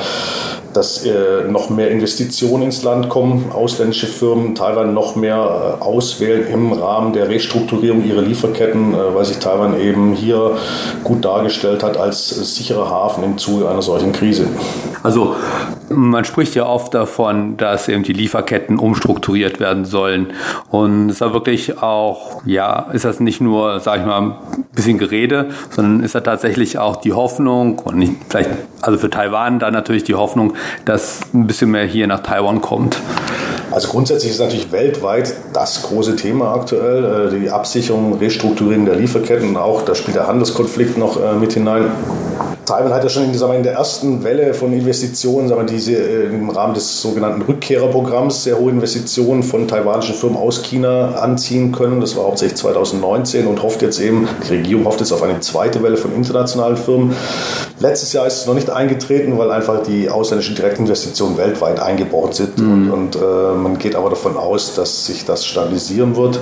dass 0.73 1.05
äh, 1.05 1.45
noch 1.49 1.71
mehr 1.71 1.91
Investitionen 1.91 2.65
ins 2.65 2.83
Land 2.83 3.09
kommen, 3.09 3.28
ausländische 3.53 4.07
Firmen 4.07 4.55
Taiwan 4.55 4.95
noch 4.95 5.17
mehr 5.17 5.79
äh, 5.81 5.83
auswählen 5.83 6.47
im 6.53 6.73
Rahmen 6.73 7.13
der 7.13 7.29
Restrukturierung 7.29 8.05
ihrer 8.05 8.23
Lieferketten, 8.23 8.95
äh, 8.95 9.15
weil 9.15 9.25
sich 9.25 9.39
Taiwan 9.39 9.81
eben 9.81 10.15
hier 10.15 10.57
gut 11.05 11.25
dargestellt 11.25 11.83
hat 11.83 11.97
als 11.97 12.29
sicherer 12.29 12.91
Hafen 12.91 13.25
im 13.25 13.39
Zuge 13.39 13.69
einer 13.69 13.83
solchen 13.83 14.13
Krise. 14.13 14.47
Also 15.03 15.35
man 15.91 16.25
spricht 16.25 16.55
ja 16.55 16.67
oft 16.67 16.95
davon, 16.95 17.57
dass 17.57 17.89
eben 17.89 18.03
die 18.03 18.13
Lieferketten 18.13 18.79
umstrukturiert 18.79 19.61
werden 19.61 19.85
sollen. 19.85 20.33
Und 20.71 21.09
ist 21.09 21.21
da 21.21 21.33
wirklich 21.33 21.83
auch, 21.83 22.43
ja, 22.45 22.89
ist 22.93 23.05
das 23.05 23.21
nicht 23.21 23.41
nur, 23.41 23.81
sage 23.81 24.01
ich 24.01 24.07
mal, 24.07 24.21
ein 24.21 24.37
bisschen 24.75 24.99
Gerede, 24.99 25.51
sondern 25.71 26.05
ist 26.05 26.15
da 26.15 26.21
tatsächlich 26.21 26.79
auch 26.79 26.97
die 26.97 27.13
Hoffnung 27.13 27.79
und 27.79 27.97
nicht, 27.97 28.13
vielleicht, 28.29 28.51
also 28.83 28.99
für 28.99 29.11
Taiwan 29.11 29.59
dann 29.59 29.73
natürlich 29.73 30.05
die 30.05 30.15
Hoffnung, 30.15 30.55
dass 30.85 31.23
ein 31.33 31.47
bisschen 31.47 31.71
mehr 31.71 31.85
hier 31.85 32.07
nach 32.07 32.21
Taiwan 32.21 32.61
kommt. 32.61 32.99
Also 33.71 33.89
grundsätzlich 33.89 34.33
ist 34.33 34.41
natürlich 34.41 34.73
weltweit 34.73 35.35
das 35.53 35.83
große 35.83 36.17
Thema 36.17 36.55
aktuell, 36.55 37.29
äh, 37.33 37.39
die 37.39 37.51
Absicherung, 37.51 38.19
Restrukturierung 38.19 38.87
der 38.87 38.97
Lieferketten. 38.97 39.57
Auch 39.57 39.83
da 39.83 39.95
spielt 39.95 40.17
der 40.17 40.27
Handelskonflikt 40.27 40.97
noch 40.97 41.23
äh, 41.23 41.35
mit 41.35 41.53
hinein. 41.53 41.91
Taiwan 42.69 42.93
hat 42.93 43.03
ja 43.03 43.09
schon 43.09 43.25
in, 43.25 43.33
sagen 43.33 43.53
wir, 43.53 43.57
in 43.57 43.63
der 43.63 43.73
ersten 43.73 44.23
Welle 44.25 44.53
von 44.53 44.75
Investitionen, 44.75 45.49
sagen 45.49 45.63
wir, 45.63 45.67
diese 45.67 45.95
äh, 45.95 46.27
im 46.27 46.51
Rahmen 46.51 46.75
des 46.75 47.01
sogenannten 47.01 47.41
Rückkehrerprogramms 47.41 48.45
sehr 48.45 48.59
hohe 48.59 48.71
Investitionen 48.71 49.43
von 49.43 49.67
taiwanischen 49.67 50.15
Firmen 50.15 50.37
aus 50.37 50.63
China 50.63 51.15
anziehen 51.15 51.73
können. 51.73 52.03
Das 52.03 52.15
war 52.15 52.25
hauptsächlich 52.25 52.59
2019 52.59 53.47
und 53.47 53.63
hofft 53.63 53.81
jetzt 53.81 53.99
eben, 54.01 54.29
die 54.47 54.57
Regierung 54.57 54.85
hofft 54.85 55.01
jetzt 55.01 55.13
auf 55.13 55.23
eine 55.23 55.41
zweite 55.41 55.83
Welle 55.83 55.97
von 55.97 56.15
internationalen 56.15 56.77
Firmen. 56.77 57.17
Letztes 57.81 58.13
Jahr 58.13 58.27
ist 58.27 58.39
es 58.39 58.47
noch 58.47 58.55
nicht 58.55 58.69
eingetreten, 58.69 59.39
weil 59.39 59.51
einfach 59.51 59.85
die 59.85 60.11
ausländischen 60.11 60.57
Direktinvestitionen 60.57 61.39
weltweit 61.39 61.81
eingebrochen 61.81 62.33
sind. 62.33 62.59
Mhm. 62.59 62.93
Und, 62.93 63.17
und 63.17 63.17
äh, 63.17 63.55
man 63.57 63.79
geht 63.79 63.95
aber 63.95 64.11
davon 64.11 64.37
aus, 64.37 64.75
dass 64.75 65.07
sich 65.07 65.25
das 65.25 65.47
stabilisieren 65.47 66.17
wird. 66.17 66.41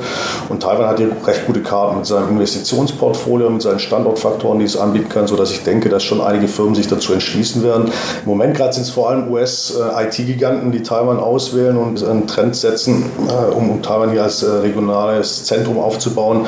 Und 0.49 0.63
Taiwan 0.63 0.87
hat 0.89 0.99
hier 0.99 1.11
recht 1.25 1.47
gute 1.47 1.61
Karten 1.61 1.99
mit 1.99 2.07
seinem 2.07 2.31
Investitionsportfolio, 2.31 3.51
mit 3.51 3.63
seinen 3.63 3.79
Standortfaktoren, 3.79 4.59
die 4.59 4.65
es 4.65 4.77
anbieten 4.77 5.09
kann, 5.09 5.27
sodass 5.27 5.53
ich 5.53 5.63
denke, 5.63 5.89
dass 5.89 6.03
schon 6.03 6.16
schon 6.17 6.27
einige 6.27 6.49
Firmen 6.49 6.75
sich 6.75 6.87
dazu 6.89 7.13
entschließen 7.13 7.63
werden. 7.63 7.91
Im 8.25 8.29
Moment 8.29 8.57
gerade 8.57 8.73
sind 8.73 8.85
es 8.85 8.91
vor 8.91 9.11
allem 9.11 9.31
US-IT-Giganten, 9.31 10.73
die 10.73 10.83
Taiwan 10.83 11.19
auswählen 11.19 11.77
und 11.77 12.03
einen 12.05 12.27
Trend 12.27 12.57
setzen, 12.57 13.05
äh, 13.29 13.55
um 13.55 13.83
Taiwan 13.83 14.11
hier 14.11 14.23
als 14.23 14.43
äh, 14.43 14.51
regionales 14.51 15.45
Zentrum 15.45 15.79
aufzubauen. 15.79 16.47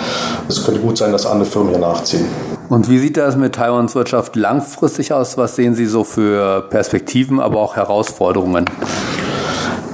Es 0.48 0.64
könnte 0.64 0.80
gut 0.80 0.98
sein, 0.98 1.12
dass 1.12 1.26
andere 1.26 1.48
Firmen 1.48 1.70
hier 1.70 1.80
nachziehen. 1.80 2.26
Und 2.68 2.90
wie 2.90 2.98
sieht 2.98 3.16
das 3.16 3.36
mit 3.36 3.54
Taiwans 3.54 3.94
Wirtschaft 3.94 4.36
langfristig 4.36 5.12
aus? 5.12 5.38
Was 5.38 5.56
sehen 5.56 5.74
Sie 5.74 5.86
so 5.86 6.04
für 6.04 6.62
Perspektiven, 6.68 7.40
aber 7.40 7.60
auch 7.60 7.76
Herausforderungen? 7.76 8.66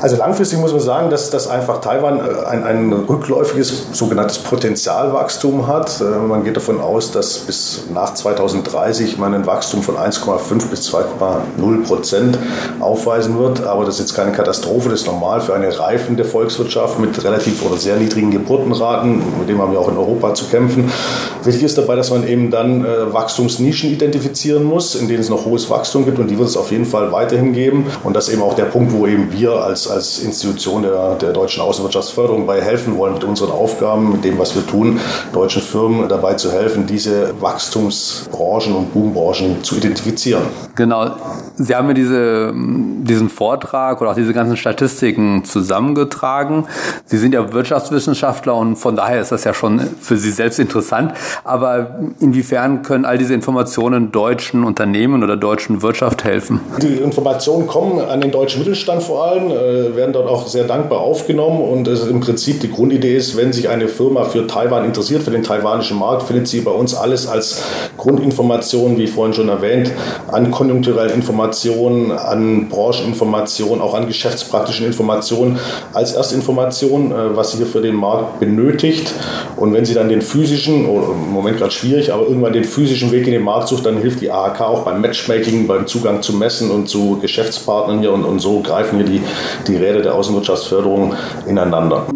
Also 0.05 0.17
langfristig 0.17 0.59
muss 0.59 0.73
man 0.73 0.83
sagen, 0.83 1.09
dass, 1.09 1.31
dass 1.31 1.49
einfach 1.49 1.81
Taiwan 1.81 2.19
äh, 2.19 2.47
ein, 2.47 2.63
ein 2.63 2.93
rückläufiges 2.93 3.87
sogenanntes 3.93 4.37
Potenzialwachstum 4.37 5.67
hat. 5.67 5.99
Äh, 6.03 6.05
man 6.05 6.45
geht 6.45 6.59
davon 6.59 6.79
aus, 6.79 7.11
dass 7.11 7.39
bis 7.39 7.85
nach 7.91 8.13
2030 8.13 9.17
man 9.17 9.33
ein 9.33 9.47
Wachstum 9.47 9.83
von 9.83 9.97
1,5 9.97 10.69
bis 10.69 10.93
2,0 10.95 11.87
Prozent 11.87 12.39
aufweisen 12.81 13.39
wird. 13.39 13.65
Aber 13.65 13.87
das 13.87 13.95
ist 13.95 14.01
jetzt 14.01 14.15
keine 14.15 14.33
Katastrophe, 14.33 14.91
das 14.91 15.01
ist 15.01 15.07
normal 15.07 15.41
für 15.41 15.55
eine 15.55 15.79
reifende 15.79 16.27
Volkswirtschaft 16.27 16.99
mit 16.99 17.25
relativ 17.25 17.65
oder 17.65 17.79
sehr 17.79 17.97
niedrigen 17.97 18.31
Geburtenraten. 18.31 19.23
Mit 19.39 19.49
dem 19.49 19.59
haben 19.63 19.73
wir 19.73 19.81
auch 19.81 19.89
in 19.89 19.97
Europa 19.97 20.35
zu 20.35 20.45
kämpfen. 20.49 20.93
Wichtig 21.45 21.63
ist 21.63 21.79
dabei, 21.79 21.97
dass 21.97 22.11
man 22.11 22.29
eben 22.29 22.51
dann 22.51 22.85
äh, 22.85 23.11
Wachstumsnischen 23.11 23.91
identifizieren 23.91 24.65
muss, 24.65 24.97
in 24.97 25.09
denen 25.09 25.21
es 25.21 25.31
noch 25.31 25.47
hohes 25.47 25.71
Wachstum 25.71 26.05
gibt 26.05 26.19
und 26.19 26.29
die 26.29 26.37
wird 26.37 26.49
es 26.51 26.59
auf 26.59 26.71
jeden 26.73 26.85
Fall 26.85 27.11
weiterhin 27.11 27.55
geben. 27.55 27.87
Und 28.03 28.15
das 28.15 28.29
ist 28.29 28.35
eben 28.35 28.43
auch 28.43 28.55
der 28.55 28.67
Punkt, 28.67 28.93
wo 28.93 29.07
eben 29.07 29.33
wir 29.33 29.53
als 29.53 29.94
als 29.95 30.19
Institution 30.19 30.83
der, 30.83 31.15
der 31.15 31.33
deutschen 31.33 31.63
Außenwirtschaftsförderung 31.63 32.47
bei 32.47 32.61
helfen 32.61 32.99
wollen 32.99 33.15
mit 33.15 33.25
unseren 33.25 33.51
Aufgaben, 33.51 34.13
mit 34.13 34.25
dem, 34.25 34.39
was 34.39 34.55
wir 34.55 34.67
tun, 34.67 35.01
deutschen 35.33 35.63
Firmen 35.63 36.09
dabei 36.09 36.35
zu 36.35 36.53
helfen, 36.53 36.87
diese 36.87 37.41
Wachstumsbranchen 37.41 38.75
und 38.75 38.93
Boombranchen 38.93 39.63
zu 39.63 39.77
identifizieren. 39.77 40.43
Genau. 40.75 41.13
Sie 41.57 41.75
haben 41.75 41.87
mir 41.87 41.95
diese, 41.95 42.53
diesen 42.55 43.29
Vortrag 43.29 44.01
oder 44.01 44.11
auch 44.11 44.15
diese 44.17 44.33
ganzen 44.33 44.57
Statistiken 44.57 45.45
zusammengetragen. 45.45 46.65
Sie 47.05 47.19
sind 47.19 47.33
ja 47.33 47.53
Wirtschaftswissenschaftler 47.53 48.57
und 48.57 48.77
von 48.77 48.97
daher 48.97 49.21
ist 49.21 49.31
das 49.31 49.45
ja 49.45 49.55
schon 49.55 49.81
für 50.01 50.17
Sie 50.17 50.33
selbst 50.33 50.59
interessant. 50.59 51.13
Aber 51.45 51.99
inwiefern 52.19 52.83
können 52.83 53.05
all 53.05 53.19
diese 53.19 53.35
Informationen 53.35 54.11
deutschen 54.11 54.65
Unternehmen 54.65 55.23
oder 55.23 55.37
deutschen 55.37 55.83
Wirtschaft 55.83 56.25
helfen? 56.25 56.61
Die 56.83 56.97
Informationen 56.97 57.67
kommen 57.67 58.01
an 58.01 58.21
den 58.21 58.33
deutschen 58.33 58.61
Mittelstand 58.61 59.03
vor 59.03 59.27
allem. 59.27 59.51
Äh, 59.75 59.97
werden 59.97 60.13
dort 60.13 60.29
auch 60.29 60.47
sehr 60.47 60.65
dankbar 60.65 61.01
aufgenommen 61.01 61.61
und 61.61 61.89
im 61.89 62.21
Prinzip 62.21 62.61
die 62.61 62.71
Grundidee 62.71 63.17
ist, 63.17 63.37
wenn 63.37 63.53
sich 63.53 63.69
eine 63.69 63.89
Firma 63.89 64.25
für 64.25 64.47
Taiwan 64.47 64.85
interessiert, 64.85 65.23
für 65.23 65.31
den 65.31 65.43
taiwanischen 65.43 65.99
Markt, 65.99 66.25
findet 66.25 66.49
sie 66.49 66.61
bei 66.61 66.71
uns 66.71 66.95
alles 66.95 67.27
als 67.27 67.63
Grundinformationen, 67.97 68.99
wie 68.99 69.07
vorhin 69.07 69.35
schon 69.35 69.49
erwähnt, 69.49 69.91
an 70.31 70.51
konjunkturellen 70.51 71.13
Informationen, 71.13 72.13
an 72.13 72.69
Brancheninformationen, 72.69 73.81
auch 73.81 73.95
an 73.95 74.07
geschäftspraktischen 74.07 74.87
Informationen 74.87 75.59
als 75.93 76.15
Erstinformation, 76.15 77.13
äh, 77.13 77.37
was 77.37 77.53
sie 77.53 77.59
hier 77.59 77.67
für 77.67 77.81
den 77.81 77.95
Markt 77.95 78.41
benötigt. 78.41 79.13
Und 79.57 79.73
wenn 79.73 79.85
sie 79.85 79.95
dann 79.95 80.09
den 80.09 80.23
physischen, 80.23 80.87
oh, 80.87 81.13
im 81.13 81.33
Moment 81.33 81.59
gerade 81.59 81.73
schwierig, 81.73 82.13
aber 82.13 82.25
irgendwann 82.25 82.53
den 82.53 82.65
physischen 82.65 83.13
Weg 83.13 83.27
in 83.27 83.33
den 83.33 83.43
Markt 83.43 83.69
sucht, 83.69 83.87
dann 83.87 83.99
hilft 83.99 84.21
die 84.21 84.31
AHK 84.31 84.61
auch 84.61 84.85
beim 84.85 85.01
Matchmaking, 85.01 85.67
beim 85.67 85.87
Zugang 85.87 86.23
zu 86.23 86.35
Messen 86.35 86.71
und 86.71 86.89
zu 86.89 87.19
Geschäftspartnern 87.21 88.01
hier 88.01 88.13
und, 88.13 88.25
und 88.25 88.41
so 88.41 88.61
greifen 88.61 88.99
hier 88.99 89.07
die, 89.07 89.23
die 89.65 89.77
Räder 89.77 90.03
der 90.03 90.15
Außenwirtschaftsförderung 90.15 91.15
ineinander. 91.47 92.07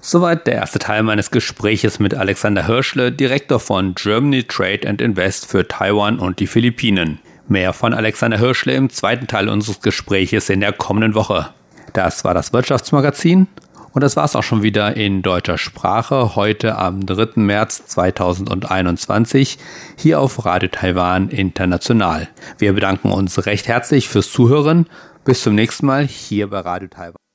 Soweit 0.00 0.46
der 0.46 0.54
erste 0.54 0.78
Teil 0.78 1.02
meines 1.02 1.30
Gespräches 1.30 1.98
mit 1.98 2.14
Alexander 2.14 2.66
Hirschle, 2.66 3.10
Direktor 3.10 3.58
von 3.58 3.94
Germany 3.94 4.44
Trade 4.44 4.88
and 4.88 5.00
Invest 5.00 5.46
für 5.46 5.66
Taiwan 5.66 6.18
und 6.18 6.38
die 6.38 6.46
Philippinen. 6.46 7.18
Mehr 7.48 7.72
von 7.72 7.92
Alexander 7.92 8.38
Hirschle 8.38 8.74
im 8.74 8.90
zweiten 8.90 9.26
Teil 9.26 9.48
unseres 9.48 9.80
Gespräches 9.80 10.48
in 10.48 10.60
der 10.60 10.72
kommenden 10.72 11.14
Woche. 11.14 11.48
Das 11.92 12.24
war 12.24 12.34
das 12.34 12.52
Wirtschaftsmagazin 12.52 13.48
und 13.96 14.02
das 14.02 14.14
war 14.14 14.26
es 14.26 14.36
auch 14.36 14.42
schon 14.42 14.62
wieder 14.62 14.94
in 14.94 15.22
deutscher 15.22 15.56
Sprache 15.56 16.36
heute 16.36 16.76
am 16.76 17.06
3. 17.06 17.40
März 17.40 17.86
2021 17.86 19.56
hier 19.96 20.20
auf 20.20 20.44
Radio 20.44 20.68
Taiwan 20.70 21.30
International. 21.30 22.28
Wir 22.58 22.74
bedanken 22.74 23.10
uns 23.10 23.46
recht 23.46 23.68
herzlich 23.68 24.10
fürs 24.10 24.30
Zuhören 24.30 24.86
bis 25.26 25.42
zum 25.42 25.56
nächsten 25.56 25.86
Mal 25.86 26.06
hier 26.06 26.48
bei 26.48 26.60
Radio 26.60 26.88
Taiwan. 26.88 27.25